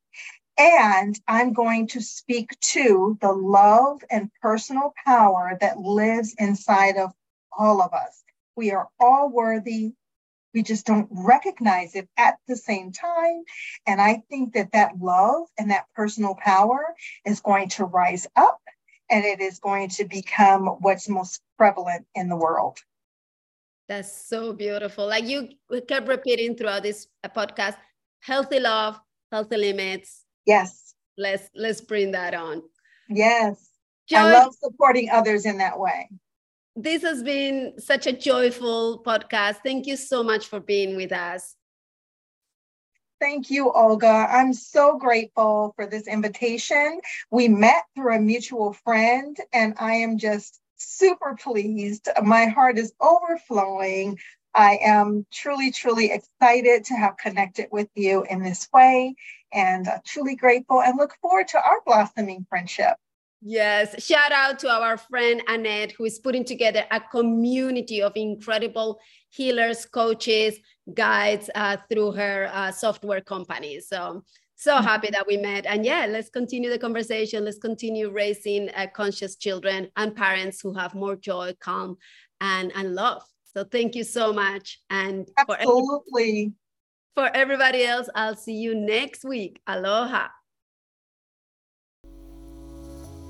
And 0.57 1.19
I'm 1.27 1.53
going 1.53 1.87
to 1.89 2.01
speak 2.01 2.59
to 2.59 3.17
the 3.21 3.31
love 3.31 4.03
and 4.09 4.31
personal 4.41 4.93
power 5.05 5.57
that 5.61 5.79
lives 5.79 6.35
inside 6.37 6.97
of 6.97 7.11
all 7.57 7.81
of 7.81 7.93
us. 7.93 8.22
We 8.55 8.71
are 8.71 8.87
all 8.99 9.29
worthy. 9.29 9.93
We 10.53 10.61
just 10.61 10.85
don't 10.85 11.07
recognize 11.11 11.95
it 11.95 12.07
at 12.17 12.35
the 12.47 12.55
same 12.55 12.91
time. 12.91 13.43
And 13.87 13.99
I 13.99 14.23
think 14.29 14.53
that 14.53 14.71
that 14.73 14.99
love 14.99 15.47
and 15.57 15.71
that 15.71 15.85
personal 15.95 16.35
power 16.35 16.93
is 17.25 17.39
going 17.39 17.69
to 17.69 17.85
rise 17.85 18.27
up 18.35 18.61
and 19.09 19.25
it 19.25 19.41
is 19.41 19.59
going 19.59 19.89
to 19.89 20.05
become 20.05 20.67
what's 20.81 21.09
most 21.09 21.41
prevalent 21.57 22.05
in 22.15 22.29
the 22.29 22.35
world. 22.35 22.77
That's 23.89 24.11
so 24.11 24.53
beautiful. 24.53 25.07
Like 25.07 25.25
you 25.25 25.49
kept 25.87 26.07
repeating 26.07 26.55
throughout 26.55 26.83
this 26.83 27.07
podcast, 27.25 27.77
healthy 28.21 28.59
love, 28.59 28.99
healthy 29.31 29.57
limits. 29.57 30.23
Yes. 30.45 30.93
Let's 31.17 31.49
let's 31.55 31.81
bring 31.81 32.11
that 32.11 32.33
on. 32.33 32.63
Yes. 33.09 33.69
I 34.13 34.31
love 34.31 34.53
supporting 34.59 35.09
others 35.09 35.45
in 35.45 35.57
that 35.59 35.79
way. 35.79 36.09
This 36.75 37.03
has 37.03 37.21
been 37.21 37.79
such 37.79 38.07
a 38.07 38.13
joyful 38.13 39.03
podcast. 39.05 39.57
Thank 39.63 39.85
you 39.85 39.95
so 39.95 40.23
much 40.23 40.47
for 40.47 40.59
being 40.59 40.95
with 40.95 41.11
us. 41.11 41.55
Thank 43.19 43.51
you, 43.51 43.71
Olga. 43.71 44.27
I'm 44.29 44.53
so 44.53 44.97
grateful 44.97 45.73
for 45.75 45.85
this 45.85 46.07
invitation. 46.07 46.99
We 47.29 47.47
met 47.47 47.83
through 47.95 48.15
a 48.15 48.19
mutual 48.19 48.73
friend, 48.73 49.37
and 49.53 49.75
I 49.79 49.93
am 49.93 50.17
just 50.17 50.59
super 50.77 51.37
pleased. 51.39 52.09
My 52.23 52.47
heart 52.47 52.79
is 52.79 52.91
overflowing. 52.99 54.17
I 54.55 54.79
am 54.83 55.27
truly, 55.31 55.71
truly 55.71 56.11
excited 56.11 56.85
to 56.85 56.95
have 56.95 57.17
connected 57.17 57.67
with 57.71 57.89
you 57.95 58.23
in 58.23 58.41
this 58.41 58.67
way 58.73 59.15
and 59.51 59.87
uh, 59.87 59.99
truly 60.05 60.35
grateful 60.35 60.81
and 60.81 60.97
look 60.97 61.15
forward 61.21 61.47
to 61.49 61.57
our 61.57 61.81
blossoming 61.85 62.45
friendship. 62.49 62.97
Yes, 63.45 64.01
shout 64.01 64.31
out 64.31 64.57
to 64.59 64.69
our 64.69 64.95
friend 64.95 65.43
Annette, 65.49 65.91
who 65.91 66.05
is 66.05 66.17
putting 66.17 66.45
together 66.45 66.85
a 66.91 67.01
community 67.01 68.01
of 68.01 68.13
incredible 68.15 68.99
healers, 69.31 69.85
coaches, 69.85 70.57
guides 70.93 71.49
uh, 71.53 71.75
through 71.89 72.13
her 72.13 72.49
uh, 72.53 72.71
software 72.71 73.19
company. 73.19 73.81
So 73.81 74.23
so 74.55 74.77
happy 74.77 75.09
that 75.11 75.27
we 75.27 75.35
met. 75.35 75.65
And 75.65 75.83
yeah 75.85 76.05
let's 76.05 76.29
continue 76.29 76.69
the 76.69 76.79
conversation. 76.79 77.43
Let's 77.43 77.57
continue 77.57 78.11
raising 78.11 78.69
uh, 78.69 78.87
conscious 78.93 79.35
children 79.35 79.89
and 79.97 80.15
parents 80.15 80.61
who 80.61 80.73
have 80.75 80.95
more 80.95 81.17
joy 81.17 81.53
calm 81.59 81.97
and 82.39 82.71
and 82.75 82.95
love. 82.95 83.23
So 83.53 83.65
thank 83.65 83.93
you 83.95 84.05
so 84.05 84.31
much. 84.31 84.79
And 84.89 85.27
absolutely. 85.37 86.53
For, 87.13 87.27
for 87.27 87.35
everybody 87.35 87.83
else 87.83 88.09
i'll 88.15 88.37
see 88.37 88.55
you 88.55 88.73
next 88.73 89.25
week. 89.25 89.61
Aloha 89.67 90.29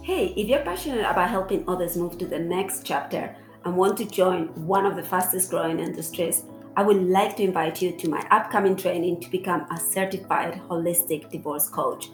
hey 0.03 0.33
if 0.35 0.49
you're 0.49 0.59
passionate 0.59 1.09
about 1.09 1.29
helping 1.29 1.63
others 1.65 1.95
move 1.95 2.17
to 2.17 2.25
the 2.25 2.37
next 2.37 2.85
chapter 2.85 3.33
and 3.63 3.75
want 3.75 3.97
to 3.97 4.05
join 4.05 4.47
one 4.67 4.85
of 4.85 4.97
the 4.97 5.03
fastest 5.03 5.49
growing 5.49 5.79
industries 5.79 6.43
I 6.75 6.83
would 6.83 7.03
like 7.03 7.37
to 7.37 7.43
invite 7.43 7.81
you 7.81 7.91
to 7.93 8.09
my 8.09 8.25
upcoming 8.31 8.75
training 8.75 9.21
to 9.21 9.29
become 9.29 9.65
a 9.71 9.79
certified 9.79 10.59
holistic 10.67 11.29
divorce 11.29 11.69
coach. 11.69 12.09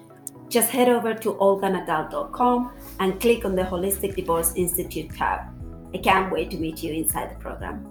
Just 0.49 0.69
head 0.69 0.89
over 0.89 1.13
to 1.13 1.34
olganadal.com 1.36 2.71
and 2.99 3.21
click 3.21 3.45
on 3.45 3.56
the 3.56 3.63
Holistic 3.63 4.17
Divorce 4.17 4.54
Institute 4.58 5.15
tab. 5.15 5.41
I 5.93 5.99
can't 5.99 6.30
wait 6.30 6.52
to 6.52 6.58
meet 6.58 6.84
you 6.84 6.93
inside 6.93 7.32
the 7.32 7.36
program. 7.36 7.88